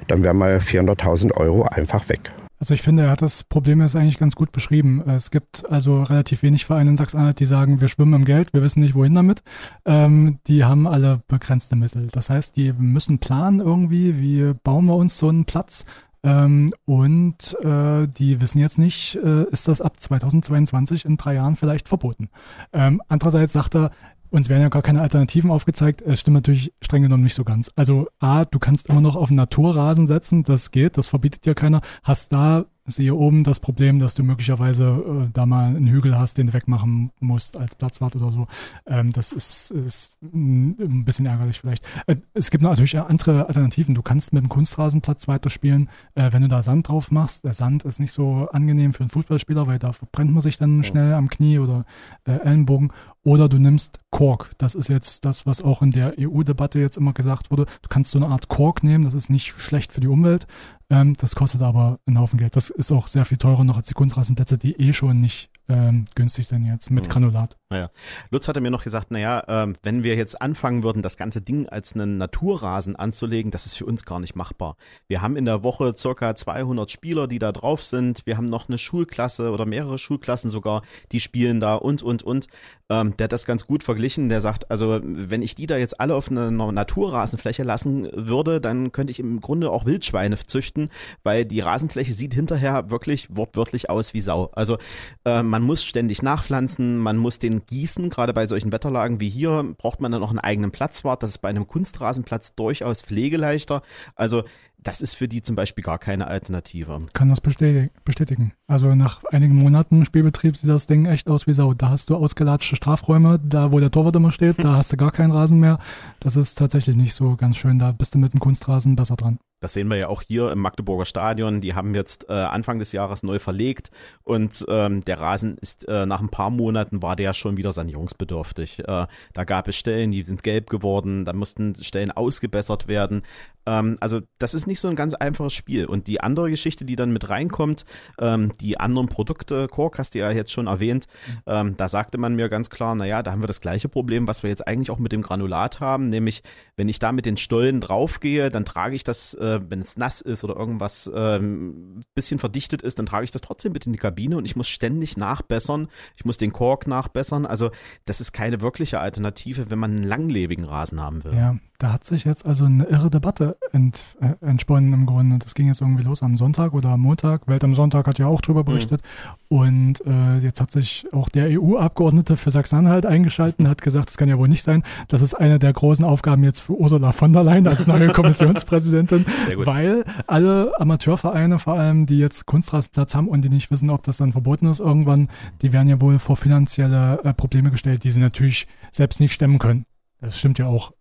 dann 0.08 0.22
wären 0.22 0.38
mal 0.38 0.58
400.000 0.58 1.32
Euro 1.36 1.64
einfach 1.64 2.08
weg. 2.08 2.32
Also 2.62 2.74
ich 2.74 2.82
finde, 2.82 3.02
er 3.02 3.10
hat 3.10 3.22
das 3.22 3.42
Problem 3.42 3.80
jetzt 3.80 3.96
eigentlich 3.96 4.20
ganz 4.20 4.36
gut 4.36 4.52
beschrieben. 4.52 5.02
Es 5.08 5.32
gibt 5.32 5.68
also 5.68 6.04
relativ 6.04 6.44
wenig 6.44 6.64
Vereine 6.64 6.90
in 6.90 6.96
Sachsen-Anhalt, 6.96 7.40
die 7.40 7.44
sagen, 7.44 7.80
wir 7.80 7.88
schwimmen 7.88 8.14
im 8.14 8.24
Geld, 8.24 8.54
wir 8.54 8.62
wissen 8.62 8.78
nicht, 8.78 8.94
wohin 8.94 9.14
damit. 9.14 9.42
Ähm, 9.84 10.38
die 10.46 10.62
haben 10.62 10.86
alle 10.86 11.22
begrenzte 11.26 11.74
Mittel. 11.74 12.06
Das 12.12 12.30
heißt, 12.30 12.54
die 12.54 12.72
müssen 12.72 13.18
planen 13.18 13.58
irgendwie, 13.58 14.20
wie 14.20 14.54
bauen 14.62 14.84
wir 14.84 14.94
uns 14.94 15.18
so 15.18 15.28
einen 15.28 15.44
Platz, 15.44 15.84
ähm, 16.24 16.70
und 16.84 17.56
äh, 17.62 18.06
die 18.06 18.40
wissen 18.40 18.58
jetzt 18.58 18.78
nicht, 18.78 19.16
äh, 19.16 19.44
ist 19.50 19.68
das 19.68 19.80
ab 19.80 19.98
2022 19.98 21.04
in 21.04 21.16
drei 21.16 21.34
Jahren 21.34 21.56
vielleicht 21.56 21.88
verboten. 21.88 22.28
Ähm, 22.72 23.02
andererseits 23.08 23.52
sagt 23.52 23.74
er, 23.74 23.90
uns 24.30 24.48
werden 24.48 24.62
ja 24.62 24.68
gar 24.68 24.82
keine 24.82 25.02
Alternativen 25.02 25.50
aufgezeigt. 25.50 26.00
Es 26.00 26.20
stimmt 26.20 26.36
natürlich 26.36 26.72
streng 26.80 27.02
genommen 27.02 27.22
nicht 27.22 27.34
so 27.34 27.44
ganz. 27.44 27.70
Also 27.76 28.06
A, 28.18 28.44
du 28.46 28.58
kannst 28.58 28.88
immer 28.88 29.02
noch 29.02 29.14
auf 29.14 29.30
Naturrasen 29.30 30.06
setzen, 30.06 30.42
das 30.42 30.70
geht, 30.70 30.96
das 30.96 31.08
verbietet 31.08 31.44
dir 31.44 31.54
keiner. 31.54 31.82
Hast 32.02 32.32
da 32.32 32.64
sehe 32.86 33.14
oben 33.14 33.44
das 33.44 33.60
Problem, 33.60 34.00
dass 34.00 34.14
du 34.14 34.22
möglicherweise 34.24 34.86
äh, 34.86 35.30
da 35.32 35.46
mal 35.46 35.66
einen 35.66 35.86
Hügel 35.86 36.18
hast, 36.18 36.38
den 36.38 36.48
du 36.48 36.52
wegmachen 36.52 37.12
musst 37.20 37.56
als 37.56 37.76
Platzwart 37.76 38.16
oder 38.16 38.30
so. 38.30 38.48
Ähm, 38.86 39.12
das 39.12 39.32
ist, 39.32 39.70
ist 39.70 40.10
ein 40.22 41.04
bisschen 41.04 41.26
ärgerlich 41.26 41.60
vielleicht. 41.60 41.84
Äh, 42.06 42.16
es 42.34 42.50
gibt 42.50 42.62
natürlich 42.62 42.98
andere 42.98 43.46
Alternativen. 43.46 43.94
Du 43.94 44.02
kannst 44.02 44.32
mit 44.32 44.42
dem 44.42 44.48
Kunstrasenplatz 44.48 45.28
weiterspielen, 45.28 45.88
äh, 46.14 46.32
wenn 46.32 46.42
du 46.42 46.48
da 46.48 46.62
Sand 46.62 46.88
drauf 46.88 47.10
machst. 47.10 47.44
Der 47.44 47.52
Sand 47.52 47.84
ist 47.84 48.00
nicht 48.00 48.12
so 48.12 48.48
angenehm 48.52 48.92
für 48.92 49.00
einen 49.00 49.10
Fußballspieler, 49.10 49.66
weil 49.66 49.78
da 49.78 49.92
verbrennt 49.92 50.32
man 50.32 50.40
sich 50.40 50.58
dann 50.58 50.82
schnell 50.82 51.14
am 51.14 51.28
Knie 51.28 51.58
oder 51.58 51.84
äh, 52.24 52.32
Ellenbogen. 52.32 52.92
Oder 53.24 53.48
du 53.48 53.58
nimmst 53.58 54.00
Kork. 54.10 54.50
Das 54.58 54.74
ist 54.74 54.88
jetzt 54.88 55.24
das, 55.24 55.46
was 55.46 55.62
auch 55.62 55.80
in 55.80 55.92
der 55.92 56.14
EU-Debatte 56.18 56.80
jetzt 56.80 56.96
immer 56.96 57.12
gesagt 57.12 57.50
wurde. 57.52 57.66
Du 57.80 57.88
kannst 57.88 58.10
so 58.10 58.18
eine 58.18 58.26
Art 58.26 58.48
Kork 58.48 58.82
nehmen. 58.82 59.04
Das 59.04 59.14
ist 59.14 59.30
nicht 59.30 59.54
schlecht 59.58 59.92
für 59.92 60.00
die 60.00 60.08
Umwelt. 60.08 60.46
Ähm, 60.90 61.14
das 61.14 61.36
kostet 61.36 61.62
aber 61.62 62.00
einen 62.06 62.18
Haufen 62.18 62.38
Geld. 62.38 62.56
Das 62.56 62.70
ist 62.70 62.90
auch 62.90 63.06
sehr 63.06 63.24
viel 63.24 63.38
teurer 63.38 63.62
noch 63.62 63.76
als 63.76 63.86
die 63.86 63.94
Kunstrasenplätze, 63.94 64.58
die 64.58 64.72
eh 64.72 64.92
schon 64.92 65.20
nicht 65.20 65.50
ähm, 65.68 66.04
günstig 66.14 66.46
sind 66.46 66.66
jetzt 66.66 66.90
mit 66.90 67.06
mhm. 67.06 67.08
Granulat. 67.10 67.56
Naja. 67.70 67.90
Lutz 68.30 68.48
hatte 68.48 68.60
mir 68.60 68.70
noch 68.70 68.84
gesagt, 68.84 69.10
naja, 69.10 69.42
ähm, 69.48 69.76
wenn 69.82 70.02
wir 70.02 70.16
jetzt 70.16 70.40
anfangen 70.42 70.82
würden, 70.82 71.02
das 71.02 71.16
ganze 71.16 71.40
Ding 71.40 71.68
als 71.68 71.94
einen 71.94 72.18
Naturrasen 72.18 72.96
anzulegen, 72.96 73.50
das 73.50 73.66
ist 73.66 73.76
für 73.76 73.86
uns 73.86 74.04
gar 74.04 74.20
nicht 74.20 74.34
machbar. 74.34 74.76
Wir 75.08 75.22
haben 75.22 75.36
in 75.36 75.44
der 75.44 75.62
Woche 75.62 75.94
circa 75.96 76.34
200 76.34 76.90
Spieler, 76.90 77.28
die 77.28 77.38
da 77.38 77.52
drauf 77.52 77.82
sind. 77.82 78.22
Wir 78.26 78.36
haben 78.36 78.46
noch 78.46 78.68
eine 78.68 78.78
Schulklasse 78.78 79.50
oder 79.50 79.64
mehrere 79.64 79.98
Schulklassen 79.98 80.50
sogar, 80.50 80.82
die 81.12 81.20
spielen 81.20 81.60
da 81.60 81.76
und, 81.76 82.02
und, 82.02 82.22
und. 82.22 82.48
Ähm, 82.90 83.16
der 83.16 83.24
hat 83.24 83.32
das 83.32 83.46
ganz 83.46 83.66
gut 83.66 83.82
verglichen. 83.82 84.28
Der 84.28 84.40
sagt, 84.40 84.70
also 84.70 85.00
wenn 85.02 85.42
ich 85.42 85.54
die 85.54 85.66
da 85.66 85.76
jetzt 85.76 85.98
alle 86.00 86.14
auf 86.14 86.30
einer 86.30 86.50
Naturrasenfläche 86.50 87.62
lassen 87.62 88.08
würde, 88.12 88.60
dann 88.60 88.92
könnte 88.92 89.12
ich 89.12 89.20
im 89.20 89.40
Grunde 89.40 89.70
auch 89.70 89.86
Wildschweine 89.86 90.38
züchten, 90.38 90.90
weil 91.22 91.44
die 91.44 91.60
Rasenfläche 91.60 92.12
sieht 92.12 92.34
hinterher 92.34 92.90
wirklich 92.90 93.28
wortwörtlich 93.30 93.88
aus 93.88 94.12
wie 94.12 94.20
Sau. 94.20 94.50
Also 94.52 94.76
äh, 95.24 95.42
man 95.52 95.62
muss 95.62 95.84
ständig 95.84 96.22
nachpflanzen, 96.22 96.96
man 96.96 97.18
muss 97.18 97.38
den 97.38 97.66
gießen. 97.66 98.08
Gerade 98.08 98.32
bei 98.32 98.46
solchen 98.46 98.72
Wetterlagen 98.72 99.20
wie 99.20 99.28
hier 99.28 99.74
braucht 99.76 100.00
man 100.00 100.10
dann 100.10 100.22
noch 100.22 100.30
einen 100.30 100.38
eigenen 100.38 100.70
Platzwart. 100.70 101.22
Das 101.22 101.28
ist 101.28 101.38
bei 101.38 101.50
einem 101.50 101.66
Kunstrasenplatz 101.66 102.54
durchaus 102.54 103.02
pflegeleichter. 103.02 103.82
Also 104.14 104.44
das 104.82 105.00
ist 105.00 105.14
für 105.14 105.28
die 105.28 105.42
zum 105.42 105.56
Beispiel 105.56 105.84
gar 105.84 105.98
keine 105.98 106.26
Alternative. 106.26 106.98
Kann 107.12 107.28
das 107.28 107.40
bestätigen. 107.40 108.52
Also 108.66 108.94
nach 108.94 109.24
einigen 109.24 109.56
Monaten 109.56 110.04
Spielbetrieb 110.04 110.56
sieht 110.56 110.68
das 110.68 110.86
Ding 110.86 111.06
echt 111.06 111.28
aus 111.28 111.46
wie 111.46 111.54
Sau. 111.54 111.74
Da 111.74 111.90
hast 111.90 112.10
du 112.10 112.16
ausgelatschte 112.16 112.76
Strafräume, 112.76 113.40
da 113.42 113.72
wo 113.72 113.80
der 113.80 113.90
Torwart 113.90 114.16
immer 114.16 114.32
steht, 114.32 114.58
da 114.58 114.76
hast 114.76 114.92
du 114.92 114.96
gar 114.96 115.12
keinen 115.12 115.30
Rasen 115.30 115.60
mehr. 115.60 115.78
Das 116.20 116.36
ist 116.36 116.56
tatsächlich 116.56 116.96
nicht 116.96 117.14
so 117.14 117.36
ganz 117.36 117.56
schön. 117.56 117.78
Da 117.78 117.92
bist 117.92 118.14
du 118.14 118.18
mit 118.18 118.32
dem 118.32 118.40
Kunstrasen 118.40 118.96
besser 118.96 119.16
dran. 119.16 119.38
Das 119.62 119.74
sehen 119.74 119.86
wir 119.86 119.96
ja 119.96 120.08
auch 120.08 120.22
hier 120.22 120.50
im 120.50 120.58
Magdeburger 120.58 121.04
Stadion. 121.04 121.60
Die 121.60 121.74
haben 121.74 121.94
jetzt 121.94 122.28
äh, 122.28 122.32
Anfang 122.32 122.80
des 122.80 122.90
Jahres 122.90 123.22
neu 123.22 123.38
verlegt 123.38 123.92
und 124.24 124.64
ähm, 124.68 125.04
der 125.04 125.20
Rasen 125.20 125.56
ist 125.58 125.86
äh, 125.86 126.04
nach 126.04 126.20
ein 126.20 126.30
paar 126.30 126.50
Monaten 126.50 127.00
war 127.00 127.14
der 127.14 127.32
schon 127.32 127.56
wieder 127.56 127.72
sanierungsbedürftig. 127.72 128.80
Äh, 128.80 129.06
da 129.32 129.44
gab 129.44 129.68
es 129.68 129.76
Stellen, 129.76 130.10
die 130.10 130.24
sind 130.24 130.42
gelb 130.42 130.68
geworden, 130.68 131.24
da 131.24 131.32
mussten 131.32 131.76
Stellen 131.76 132.10
ausgebessert 132.10 132.88
werden. 132.88 133.22
Ähm, 133.66 133.96
also 134.00 134.20
das 134.38 134.54
ist 134.54 134.66
nicht 134.66 134.80
so 134.80 134.88
ein 134.88 134.96
ganz 134.96 135.14
einfaches 135.14 135.54
Spiel. 135.54 135.86
Und 135.86 136.06
die 136.06 136.20
andere 136.20 136.50
Geschichte, 136.50 136.84
die 136.84 136.96
dann 136.96 137.12
mit 137.12 137.28
reinkommt, 137.28 137.84
ähm, 138.18 138.52
die 138.60 138.78
anderen 138.78 139.08
Produkte, 139.08 139.68
Kork 139.68 139.98
hast 139.98 140.14
du 140.14 140.18
ja 140.18 140.30
jetzt 140.30 140.52
schon 140.52 140.66
erwähnt, 140.66 141.06
ähm, 141.46 141.76
da 141.76 141.88
sagte 141.88 142.18
man 142.18 142.34
mir 142.34 142.48
ganz 142.48 142.70
klar, 142.70 142.94
naja, 142.94 143.22
da 143.22 143.32
haben 143.32 143.42
wir 143.42 143.46
das 143.46 143.60
gleiche 143.60 143.88
Problem, 143.88 144.28
was 144.28 144.42
wir 144.42 144.50
jetzt 144.50 144.66
eigentlich 144.66 144.90
auch 144.90 144.98
mit 144.98 145.12
dem 145.12 145.22
Granulat 145.22 145.80
haben, 145.80 146.08
nämlich 146.08 146.42
wenn 146.76 146.88
ich 146.88 146.98
da 146.98 147.12
mit 147.12 147.26
den 147.26 147.36
Stollen 147.36 147.80
draufgehe, 147.80 148.50
dann 148.50 148.64
trage 148.64 148.94
ich 148.94 149.04
das, 149.04 149.34
äh, 149.34 149.60
wenn 149.68 149.80
es 149.80 149.96
nass 149.96 150.20
ist 150.20 150.44
oder 150.44 150.56
irgendwas 150.56 151.10
ähm, 151.14 152.02
bisschen 152.14 152.38
verdichtet 152.38 152.82
ist, 152.82 152.98
dann 152.98 153.06
trage 153.06 153.24
ich 153.24 153.30
das 153.30 153.42
trotzdem 153.42 153.72
mit 153.72 153.86
in 153.86 153.92
die 153.92 153.98
Kabine 153.98 154.36
und 154.36 154.44
ich 154.44 154.56
muss 154.56 154.68
ständig 154.68 155.16
nachbessern, 155.16 155.88
ich 156.16 156.24
muss 156.24 156.36
den 156.36 156.52
Kork 156.52 156.86
nachbessern. 156.86 157.46
Also 157.46 157.70
das 158.04 158.20
ist 158.20 158.32
keine 158.32 158.60
wirkliche 158.60 159.00
Alternative, 159.00 159.70
wenn 159.70 159.78
man 159.78 159.92
einen 159.92 160.04
langlebigen 160.04 160.64
Rasen 160.64 161.00
haben 161.00 161.24
will. 161.24 161.34
Ja, 161.34 161.56
da 161.82 161.92
hat 161.92 162.04
sich 162.04 162.24
jetzt 162.24 162.46
also 162.46 162.64
eine 162.66 162.84
irre 162.84 163.10
Debatte 163.10 163.56
ent, 163.72 164.04
äh, 164.20 164.34
entsponnen 164.46 164.92
im 164.92 165.04
Grunde. 165.04 165.38
Das 165.38 165.52
ging 165.54 165.66
jetzt 165.66 165.80
irgendwie 165.80 166.04
los 166.04 166.22
am 166.22 166.36
Sonntag 166.36 166.74
oder 166.74 166.90
am 166.90 167.00
Montag. 167.00 167.48
Welt 167.48 167.64
am 167.64 167.74
Sonntag 167.74 168.06
hat 168.06 168.20
ja 168.20 168.26
auch 168.28 168.40
drüber 168.40 168.60
mhm. 168.60 168.66
berichtet. 168.66 169.02
Mhm. 169.50 169.56
Und 169.58 170.06
äh, 170.06 170.38
jetzt 170.38 170.60
hat 170.60 170.70
sich 170.70 171.06
auch 171.12 171.28
der 171.28 171.48
EU-Abgeordnete 171.60 172.36
für 172.36 172.52
Sachsen-Anhalt 172.52 173.04
eingeschaltet, 173.04 173.66
hat 173.66 173.82
gesagt, 173.82 174.10
das 174.10 174.16
kann 174.16 174.28
ja 174.28 174.38
wohl 174.38 174.46
nicht 174.46 174.62
sein. 174.62 174.84
Das 175.08 175.22
ist 175.22 175.34
eine 175.34 175.58
der 175.58 175.72
großen 175.72 176.04
Aufgaben 176.04 176.44
jetzt 176.44 176.60
für 176.60 176.78
Ursula 176.78 177.10
von 177.10 177.32
der 177.32 177.42
Leyen 177.42 177.66
als 177.66 177.88
neue 177.88 178.08
Kommissionspräsidentin, 178.12 179.26
weil 179.56 180.04
alle 180.28 180.72
Amateurvereine 180.78 181.58
vor 181.58 181.74
allem, 181.74 182.06
die 182.06 182.18
jetzt 182.18 182.46
Kunstrasenplatz 182.46 183.16
haben 183.16 183.26
und 183.26 183.42
die 183.42 183.48
nicht 183.48 183.72
wissen, 183.72 183.90
ob 183.90 184.04
das 184.04 184.18
dann 184.18 184.30
verboten 184.30 184.66
ist 184.66 184.78
irgendwann, 184.78 185.28
die 185.62 185.72
werden 185.72 185.88
ja 185.88 186.00
wohl 186.00 186.20
vor 186.20 186.36
finanzielle 186.36 187.18
äh, 187.24 187.34
Probleme 187.34 187.72
gestellt, 187.72 188.04
die 188.04 188.10
sie 188.10 188.20
natürlich 188.20 188.68
selbst 188.92 189.18
nicht 189.18 189.32
stemmen 189.32 189.58
können. 189.58 189.84
Das 190.20 190.38
stimmt 190.38 190.60
ja 190.60 190.66
auch. 190.66 190.92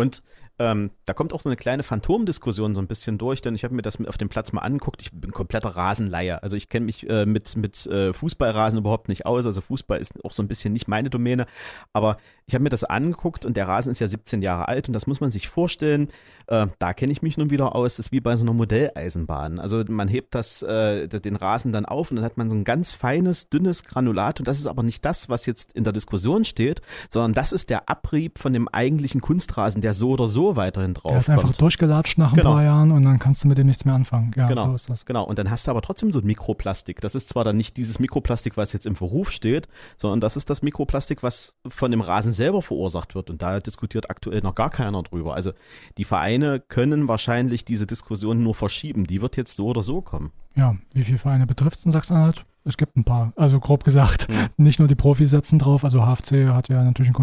Und 0.00 0.22
ähm, 0.60 0.90
da 1.06 1.14
kommt 1.14 1.32
auch 1.32 1.40
so 1.40 1.48
eine 1.48 1.56
kleine 1.56 1.82
Phantomdiskussion 1.82 2.74
so 2.74 2.82
ein 2.82 2.86
bisschen 2.86 3.16
durch, 3.16 3.40
denn 3.40 3.54
ich 3.54 3.64
habe 3.64 3.74
mir 3.74 3.80
das 3.80 3.98
auf 4.06 4.18
dem 4.18 4.28
Platz 4.28 4.52
mal 4.52 4.60
angeguckt. 4.60 5.00
Ich 5.00 5.10
bin 5.10 5.30
kompletter 5.32 5.70
Rasenleier. 5.70 6.42
Also 6.42 6.54
ich 6.54 6.68
kenne 6.68 6.84
mich 6.84 7.08
äh, 7.08 7.24
mit, 7.24 7.56
mit 7.56 7.86
äh, 7.86 8.12
Fußballrasen 8.12 8.78
überhaupt 8.78 9.08
nicht 9.08 9.24
aus. 9.24 9.46
Also 9.46 9.62
Fußball 9.62 9.98
ist 9.98 10.22
auch 10.22 10.32
so 10.32 10.42
ein 10.42 10.48
bisschen 10.48 10.74
nicht 10.74 10.86
meine 10.86 11.08
Domäne. 11.08 11.46
Aber 11.94 12.18
ich 12.46 12.54
habe 12.54 12.62
mir 12.62 12.68
das 12.68 12.84
angeguckt 12.84 13.46
und 13.46 13.56
der 13.56 13.68
Rasen 13.68 13.90
ist 13.90 14.00
ja 14.00 14.08
17 14.08 14.42
Jahre 14.42 14.68
alt 14.68 14.86
und 14.88 14.92
das 14.92 15.06
muss 15.06 15.20
man 15.20 15.30
sich 15.30 15.48
vorstellen. 15.48 16.08
Äh, 16.46 16.66
da 16.78 16.92
kenne 16.92 17.12
ich 17.12 17.22
mich 17.22 17.38
nun 17.38 17.48
wieder 17.48 17.74
aus. 17.74 17.96
Das 17.96 18.06
ist 18.06 18.12
wie 18.12 18.20
bei 18.20 18.36
so 18.36 18.44
einer 18.44 18.52
Modelleisenbahn. 18.52 19.60
Also 19.60 19.82
man 19.88 20.08
hebt 20.08 20.34
das, 20.34 20.60
äh, 20.62 21.08
den 21.08 21.36
Rasen 21.36 21.72
dann 21.72 21.86
auf 21.86 22.10
und 22.10 22.16
dann 22.16 22.24
hat 22.24 22.36
man 22.36 22.50
so 22.50 22.56
ein 22.56 22.64
ganz 22.64 22.92
feines, 22.92 23.48
dünnes 23.48 23.84
Granulat 23.84 24.40
und 24.40 24.46
das 24.46 24.58
ist 24.58 24.66
aber 24.66 24.82
nicht 24.82 25.06
das, 25.06 25.30
was 25.30 25.46
jetzt 25.46 25.72
in 25.72 25.84
der 25.84 25.94
Diskussion 25.94 26.44
steht, 26.44 26.82
sondern 27.08 27.32
das 27.32 27.52
ist 27.52 27.70
der 27.70 27.88
Abrieb 27.88 28.38
von 28.38 28.52
dem 28.52 28.68
eigentlichen 28.68 29.22
Kunstrasen, 29.22 29.80
der 29.80 29.89
so 29.92 30.10
oder 30.10 30.26
so 30.28 30.56
weiterhin 30.56 30.94
drauf. 30.94 31.10
Der 31.12 31.20
ist 31.20 31.30
einfach 31.30 31.44
kommt. 31.44 31.60
durchgelatscht 31.60 32.18
nach 32.18 32.32
ein 32.32 32.36
Genau. 32.38 32.52
paar 32.54 32.62
Jahren 32.64 32.90
und 32.92 33.02
dann 33.04 33.18
kannst 33.18 33.44
du 33.44 33.48
mit 33.48 33.58
dem 33.58 33.66
nichts 33.66 33.84
mehr 33.84 33.94
anfangen. 33.94 34.32
Ja, 34.36 34.48
Genau. 34.48 34.66
so 34.68 34.74
ist 34.74 34.90
das. 34.90 35.06
Genau, 35.06 35.24
und 35.24 35.38
dann 35.38 35.50
hast 35.50 35.66
du 35.66 35.70
aber 35.70 35.82
trotzdem 35.82 36.12
so 36.12 36.18
ein 36.20 36.26
Mikroplastik. 36.26 37.00
Das 37.00 37.14
ist 37.14 37.28
zwar 37.28 37.44
dann 37.44 37.56
nicht 37.56 37.76
dieses 37.76 37.98
Mikroplastik, 37.98 38.56
was 38.56 38.72
jetzt 38.72 38.86
im 38.86 38.96
Verruf 38.96 39.30
steht, 39.30 39.68
sondern 39.96 40.20
das 40.20 40.36
ist 40.36 40.50
das 40.50 40.62
Mikroplastik, 40.62 41.22
was 41.22 41.56
von 41.68 41.90
dem 41.90 42.00
Rasen 42.00 42.32
selber 42.32 42.62
verursacht 42.62 43.14
wird. 43.14 43.30
Und 43.30 43.42
da 43.42 43.60
diskutiert 43.60 44.10
aktuell 44.10 44.40
noch 44.42 44.54
gar 44.54 44.70
keiner 44.70 45.02
drüber. 45.02 45.34
Also 45.34 45.52
die 45.98 46.04
Vereine 46.04 46.60
können 46.60 47.08
wahrscheinlich 47.08 47.64
diese 47.64 47.86
Diskussion 47.86 48.42
nur 48.42 48.54
verschieben. 48.54 49.06
Die 49.06 49.22
wird 49.22 49.36
jetzt 49.36 49.56
so 49.56 49.66
oder 49.66 49.82
so 49.82 50.00
kommen. 50.00 50.30
Ja, 50.56 50.76
wie 50.94 51.02
viele 51.02 51.18
Vereine 51.18 51.46
betrifft 51.46 51.78
es 51.78 51.84
in 51.84 51.92
Sachsen-Anhalt? 51.92 52.44
Es 52.64 52.76
gibt 52.76 52.96
ein 52.96 53.04
paar. 53.04 53.32
Also 53.36 53.58
grob 53.58 53.84
gesagt, 53.84 54.28
Ja. 54.30 54.48
nicht 54.58 54.78
nur 54.80 54.88
die 54.88 54.94
Profis 54.94 55.30
setzen 55.30 55.58
drauf. 55.58 55.82
Also 55.82 56.02
HFC 56.04 56.48
hat 56.48 56.68
ja 56.68 56.82
natürlich 56.82 57.08
einen 57.08 57.14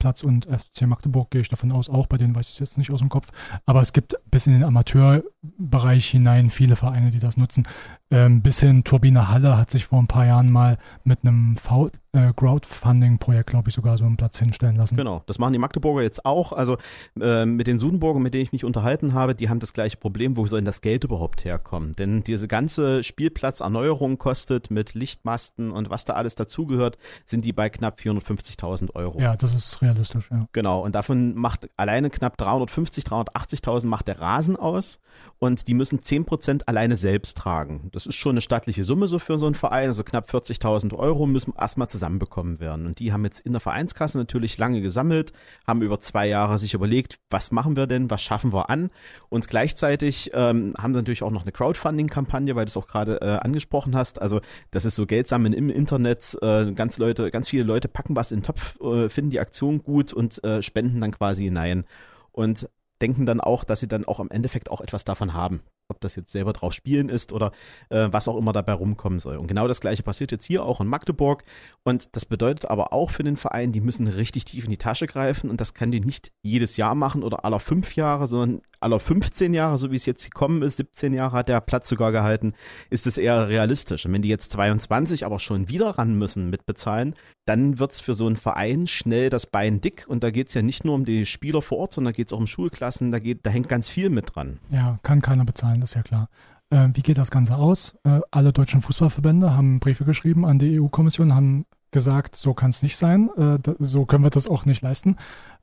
Kunstrasenplatz 0.00 0.22
und 0.24 0.46
FC 0.46 0.86
Magdeburg 0.86 1.30
gehe 1.30 1.40
ich 1.42 1.48
davon 1.48 1.72
aus 1.72 1.88
auch. 1.88 2.06
Bei 2.06 2.16
denen 2.16 2.34
weiß 2.34 2.46
ich 2.48 2.54
es 2.54 2.58
jetzt 2.58 2.78
nicht 2.78 2.90
aus 2.90 3.00
dem 3.00 3.08
Kopf. 3.08 3.28
Aber 3.66 3.80
es 3.80 3.92
gibt 3.92 4.16
bis 4.30 4.46
in 4.46 4.54
den 4.54 4.64
Amateurbereich 4.64 6.06
hinein 6.06 6.50
viele 6.50 6.76
Vereine, 6.76 7.10
die 7.10 7.18
das 7.20 7.36
nutzen. 7.36 7.64
Ähm, 8.10 8.42
bis 8.42 8.60
hin 8.60 8.82
Turbine 8.82 9.28
Halle 9.28 9.56
hat 9.56 9.70
sich 9.70 9.84
vor 9.86 10.00
ein 10.00 10.08
paar 10.08 10.26
Jahren 10.26 10.50
mal 10.50 10.78
mit 11.04 11.20
einem 11.22 11.56
V- 11.56 11.90
äh, 12.12 12.32
Crowdfunding-Projekt, 12.34 13.50
glaube 13.50 13.68
ich, 13.68 13.74
sogar 13.76 13.96
so 13.96 14.04
einen 14.04 14.16
Platz 14.16 14.36
hinstellen 14.40 14.74
lassen. 14.74 14.96
Genau, 14.96 15.22
das 15.26 15.38
machen 15.38 15.52
die 15.52 15.60
Magdeburger 15.60 16.02
jetzt 16.02 16.24
auch. 16.24 16.52
Also 16.52 16.76
äh, 17.20 17.46
mit 17.46 17.68
den 17.68 17.78
Sudenburgern, 17.78 18.20
mit 18.20 18.34
denen 18.34 18.42
ich 18.42 18.50
mich 18.52 18.64
unterhalten 18.64 19.14
habe, 19.14 19.36
die 19.36 19.48
haben 19.48 19.60
das 19.60 19.72
gleiche 19.72 19.96
Problem, 19.96 20.36
wo 20.36 20.44
soll 20.48 20.58
denn 20.58 20.64
das 20.64 20.80
Geld 20.80 21.04
überhaupt 21.04 21.44
herkommen? 21.44 21.94
Denn 21.94 22.24
diese 22.24 22.48
ganze 22.48 23.04
Spielplatzerneuerung 23.04 24.18
kostet 24.18 24.72
mit 24.72 24.94
Lichtmasten 24.94 25.70
und 25.70 25.88
was 25.90 26.04
da 26.04 26.14
alles 26.14 26.34
dazugehört, 26.34 26.98
sind 27.24 27.44
die 27.44 27.52
bei 27.52 27.68
knapp 27.70 28.00
450.000 28.00 28.92
Euro. 28.96 29.20
Ja, 29.20 29.36
das 29.36 29.54
ist 29.54 29.80
realistisch, 29.90 30.28
ja. 30.30 30.46
Genau, 30.52 30.84
und 30.84 30.94
davon 30.94 31.34
macht 31.34 31.68
alleine 31.76 32.10
knapp 32.10 32.36
350, 32.36 33.04
380.000 33.04 33.86
macht 33.86 34.08
der 34.08 34.20
Rasen 34.20 34.56
aus 34.56 35.00
und 35.38 35.68
die 35.68 35.74
müssen 35.74 36.00
10% 36.00 36.62
alleine 36.66 36.96
selbst 36.96 37.36
tragen. 37.36 37.88
Das 37.92 38.06
ist 38.06 38.14
schon 38.14 38.32
eine 38.32 38.40
stattliche 38.40 38.84
Summe 38.84 39.06
so 39.06 39.18
für 39.18 39.38
so 39.38 39.46
einen 39.46 39.54
Verein, 39.54 39.88
also 39.88 40.04
knapp 40.04 40.28
40.000 40.30 40.94
Euro 40.94 41.26
müssen 41.26 41.54
erstmal 41.58 41.88
zusammenbekommen 41.88 42.60
werden. 42.60 42.86
Und 42.86 42.98
die 42.98 43.12
haben 43.12 43.24
jetzt 43.24 43.40
in 43.40 43.52
der 43.52 43.60
Vereinskasse 43.60 44.18
natürlich 44.18 44.58
lange 44.58 44.80
gesammelt, 44.80 45.32
haben 45.66 45.82
über 45.82 45.98
zwei 46.00 46.28
Jahre 46.28 46.58
sich 46.58 46.74
überlegt, 46.74 47.18
was 47.30 47.50
machen 47.50 47.76
wir 47.76 47.86
denn, 47.86 48.10
was 48.10 48.22
schaffen 48.22 48.52
wir 48.52 48.70
an 48.70 48.90
und 49.28 49.48
gleichzeitig 49.48 50.30
ähm, 50.34 50.74
haben 50.78 50.92
sie 50.92 51.00
natürlich 51.00 51.22
auch 51.22 51.30
noch 51.30 51.42
eine 51.42 51.52
Crowdfunding-Kampagne, 51.52 52.54
weil 52.56 52.66
du 52.66 52.70
es 52.70 52.76
auch 52.76 52.88
gerade 52.88 53.20
äh, 53.20 53.38
angesprochen 53.38 53.96
hast. 53.96 54.20
Also 54.20 54.40
das 54.70 54.84
ist 54.84 54.96
so 54.96 55.06
Geld 55.06 55.28
sammeln 55.28 55.52
im 55.52 55.70
Internet. 55.70 56.36
Äh, 56.42 56.72
ganz 56.72 56.98
Leute, 56.98 57.30
ganz 57.30 57.48
viele 57.48 57.64
Leute 57.64 57.88
packen 57.88 58.16
was 58.16 58.32
in 58.32 58.40
den 58.40 58.44
Topf, 58.44 58.80
äh, 58.80 59.08
finden 59.08 59.30
die 59.30 59.40
Aktion 59.40 59.79
gut 59.80 60.12
und 60.12 60.42
äh, 60.44 60.62
spenden 60.62 61.00
dann 61.00 61.12
quasi 61.12 61.44
hinein 61.44 61.84
und 62.32 62.68
denken 63.00 63.26
dann 63.26 63.40
auch, 63.40 63.64
dass 63.64 63.80
sie 63.80 63.88
dann 63.88 64.04
auch 64.04 64.20
im 64.20 64.30
Endeffekt 64.30 64.70
auch 64.70 64.80
etwas 64.80 65.04
davon 65.04 65.34
haben. 65.34 65.62
Ob 65.88 66.00
das 66.00 66.14
jetzt 66.14 66.30
selber 66.30 66.52
drauf 66.52 66.72
spielen 66.72 67.08
ist 67.08 67.32
oder 67.32 67.50
äh, 67.88 68.08
was 68.12 68.28
auch 68.28 68.36
immer 68.36 68.52
dabei 68.52 68.74
rumkommen 68.74 69.18
soll. 69.18 69.36
Und 69.38 69.48
genau 69.48 69.66
das 69.66 69.80
gleiche 69.80 70.04
passiert 70.04 70.30
jetzt 70.30 70.44
hier 70.44 70.64
auch 70.64 70.80
in 70.80 70.86
Magdeburg. 70.86 71.42
Und 71.82 72.14
das 72.14 72.26
bedeutet 72.26 72.66
aber 72.66 72.92
auch 72.92 73.10
für 73.10 73.24
den 73.24 73.36
Verein, 73.36 73.72
die 73.72 73.80
müssen 73.80 74.06
richtig 74.06 74.44
tief 74.44 74.64
in 74.64 74.70
die 74.70 74.76
Tasche 74.76 75.06
greifen 75.06 75.50
und 75.50 75.60
das 75.60 75.74
kann 75.74 75.90
die 75.90 76.00
nicht 76.00 76.30
jedes 76.42 76.76
Jahr 76.76 76.94
machen 76.94 77.24
oder 77.24 77.44
aller 77.44 77.58
fünf 77.58 77.96
Jahre, 77.96 78.28
sondern 78.28 78.60
aller 78.78 79.00
15 79.00 79.52
Jahre, 79.52 79.78
so 79.78 79.90
wie 79.90 79.96
es 79.96 80.06
jetzt 80.06 80.24
gekommen 80.24 80.62
ist, 80.62 80.76
17 80.76 81.12
Jahre 81.12 81.36
hat 81.36 81.48
der 81.48 81.60
Platz 81.60 81.88
sogar 81.88 82.12
gehalten, 82.12 82.54
ist 82.88 83.06
es 83.06 83.18
eher 83.18 83.48
realistisch. 83.48 84.06
Und 84.06 84.12
wenn 84.12 84.22
die 84.22 84.28
jetzt 84.28 84.52
22 84.52 85.26
aber 85.26 85.38
schon 85.38 85.68
wieder 85.68 85.90
ran 85.90 86.14
müssen 86.14 86.50
mit 86.50 86.66
bezahlen, 86.66 87.14
dann 87.46 87.78
wird's 87.78 88.00
für 88.00 88.14
so 88.14 88.26
einen 88.26 88.36
Verein 88.36 88.86
schnell 88.86 89.30
das 89.30 89.46
Bein 89.46 89.80
dick 89.80 90.04
und 90.08 90.22
da 90.22 90.30
geht's 90.30 90.54
ja 90.54 90.62
nicht 90.62 90.84
nur 90.84 90.94
um 90.94 91.04
die 91.04 91.26
Spieler 91.26 91.62
vor 91.62 91.78
Ort, 91.78 91.94
sondern 91.94 92.12
da 92.12 92.16
geht's 92.16 92.32
auch 92.32 92.38
um 92.38 92.46
Schulklassen, 92.46 93.12
da, 93.12 93.18
geht, 93.18 93.44
da 93.44 93.50
hängt 93.50 93.68
ganz 93.68 93.88
viel 93.88 94.10
mit 94.10 94.34
dran. 94.34 94.58
Ja, 94.70 94.98
kann 95.02 95.22
keiner 95.22 95.44
bezahlen, 95.44 95.80
das 95.80 95.90
ist 95.90 95.94
ja 95.96 96.02
klar. 96.02 96.28
Äh, 96.70 96.88
wie 96.94 97.02
geht 97.02 97.18
das 97.18 97.30
Ganze 97.30 97.56
aus? 97.56 97.96
Äh, 98.04 98.20
alle 98.30 98.52
deutschen 98.52 98.82
Fußballverbände 98.82 99.56
haben 99.56 99.80
Briefe 99.80 100.04
geschrieben 100.04 100.44
an 100.44 100.58
die 100.58 100.80
EU-Kommission, 100.80 101.34
haben 101.34 101.66
gesagt, 101.90 102.36
so 102.36 102.54
kann 102.54 102.70
es 102.70 102.82
nicht 102.82 102.96
sein, 102.96 103.30
äh, 103.36 103.58
da, 103.58 103.74
so 103.78 104.06
können 104.06 104.24
wir 104.24 104.30
das 104.30 104.48
auch 104.48 104.64
nicht 104.64 104.82
leisten. 104.82 105.16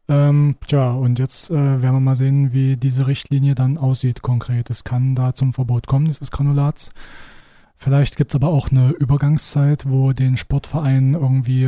Ähm, 0.10 0.56
tja, 0.68 0.92
und 0.92 1.20
jetzt 1.20 1.50
äh, 1.50 1.54
werden 1.54 1.96
wir 1.96 2.00
mal 2.00 2.16
sehen, 2.16 2.54
wie 2.54 2.78
diese 2.78 3.08
Richtlinie 3.08 3.56
dann 3.56 3.78
aussieht 3.78 4.22
konkret. 4.22 4.70
Es 4.70 4.84
kann 4.84 5.16
da 5.16 5.34
zum 5.34 5.54
Verbot 5.54 5.88
kommen 5.88 6.06
dieses 6.06 6.32
Granulats. 6.32 6.92
Vielleicht 7.78 8.16
gibt 8.16 8.32
es 8.32 8.36
aber 8.36 8.50
auch 8.50 8.70
eine 8.70 8.92
Übergangszeit, 8.92 9.88
wo 9.88 10.12
den 10.12 10.36
Sportvereinen 10.36 11.14
irgendwie 11.14 11.64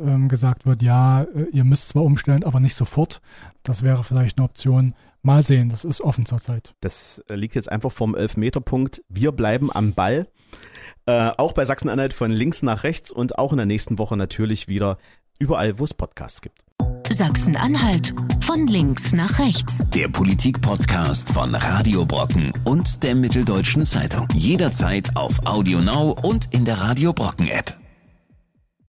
ähm, 0.00 0.28
gesagt 0.28 0.66
wird, 0.66 0.82
ja, 0.82 1.22
äh, 1.22 1.46
ihr 1.52 1.64
müsst 1.64 1.88
zwar 1.88 2.02
umstellen, 2.02 2.44
aber 2.44 2.60
nicht 2.60 2.74
sofort. 2.74 3.20
Das 3.62 3.82
wäre 3.82 4.04
vielleicht 4.04 4.38
eine 4.38 4.44
Option. 4.44 4.94
Mal 5.22 5.42
sehen, 5.42 5.68
das 5.68 5.84
ist 5.84 6.00
offen 6.00 6.26
zurzeit. 6.26 6.74
Das 6.80 7.22
äh, 7.28 7.34
liegt 7.34 7.54
jetzt 7.54 7.70
einfach 7.70 7.92
vom 7.92 8.14
Elfmeterpunkt. 8.14 9.02
Wir 9.08 9.32
bleiben 9.32 9.70
am 9.72 9.92
Ball. 9.92 10.28
Äh, 11.06 11.30
auch 11.36 11.52
bei 11.52 11.64
Sachsen-Anhalt 11.64 12.14
von 12.14 12.30
links 12.30 12.62
nach 12.62 12.82
rechts 12.84 13.10
und 13.10 13.38
auch 13.38 13.52
in 13.52 13.58
der 13.58 13.66
nächsten 13.66 13.98
Woche 13.98 14.16
natürlich 14.16 14.68
wieder 14.68 14.98
überall, 15.38 15.78
wo 15.78 15.84
es 15.84 15.94
Podcasts 15.94 16.40
gibt. 16.40 16.63
Sachsen-Anhalt 17.14 18.12
von 18.40 18.66
links 18.66 19.12
nach 19.12 19.38
rechts. 19.38 19.78
Der 19.94 20.08
Politik-Podcast 20.08 21.32
von 21.32 21.54
Radio 21.54 22.04
Brocken 22.04 22.52
und 22.64 23.02
der 23.04 23.14
Mitteldeutschen 23.14 23.84
Zeitung. 23.84 24.26
Jederzeit 24.34 25.16
auf 25.16 25.46
Audio 25.46 25.80
Now 25.80 26.16
und 26.22 26.52
in 26.52 26.64
der 26.64 26.80
Radio 26.80 27.12
Brocken 27.12 27.46
App. 27.48 27.83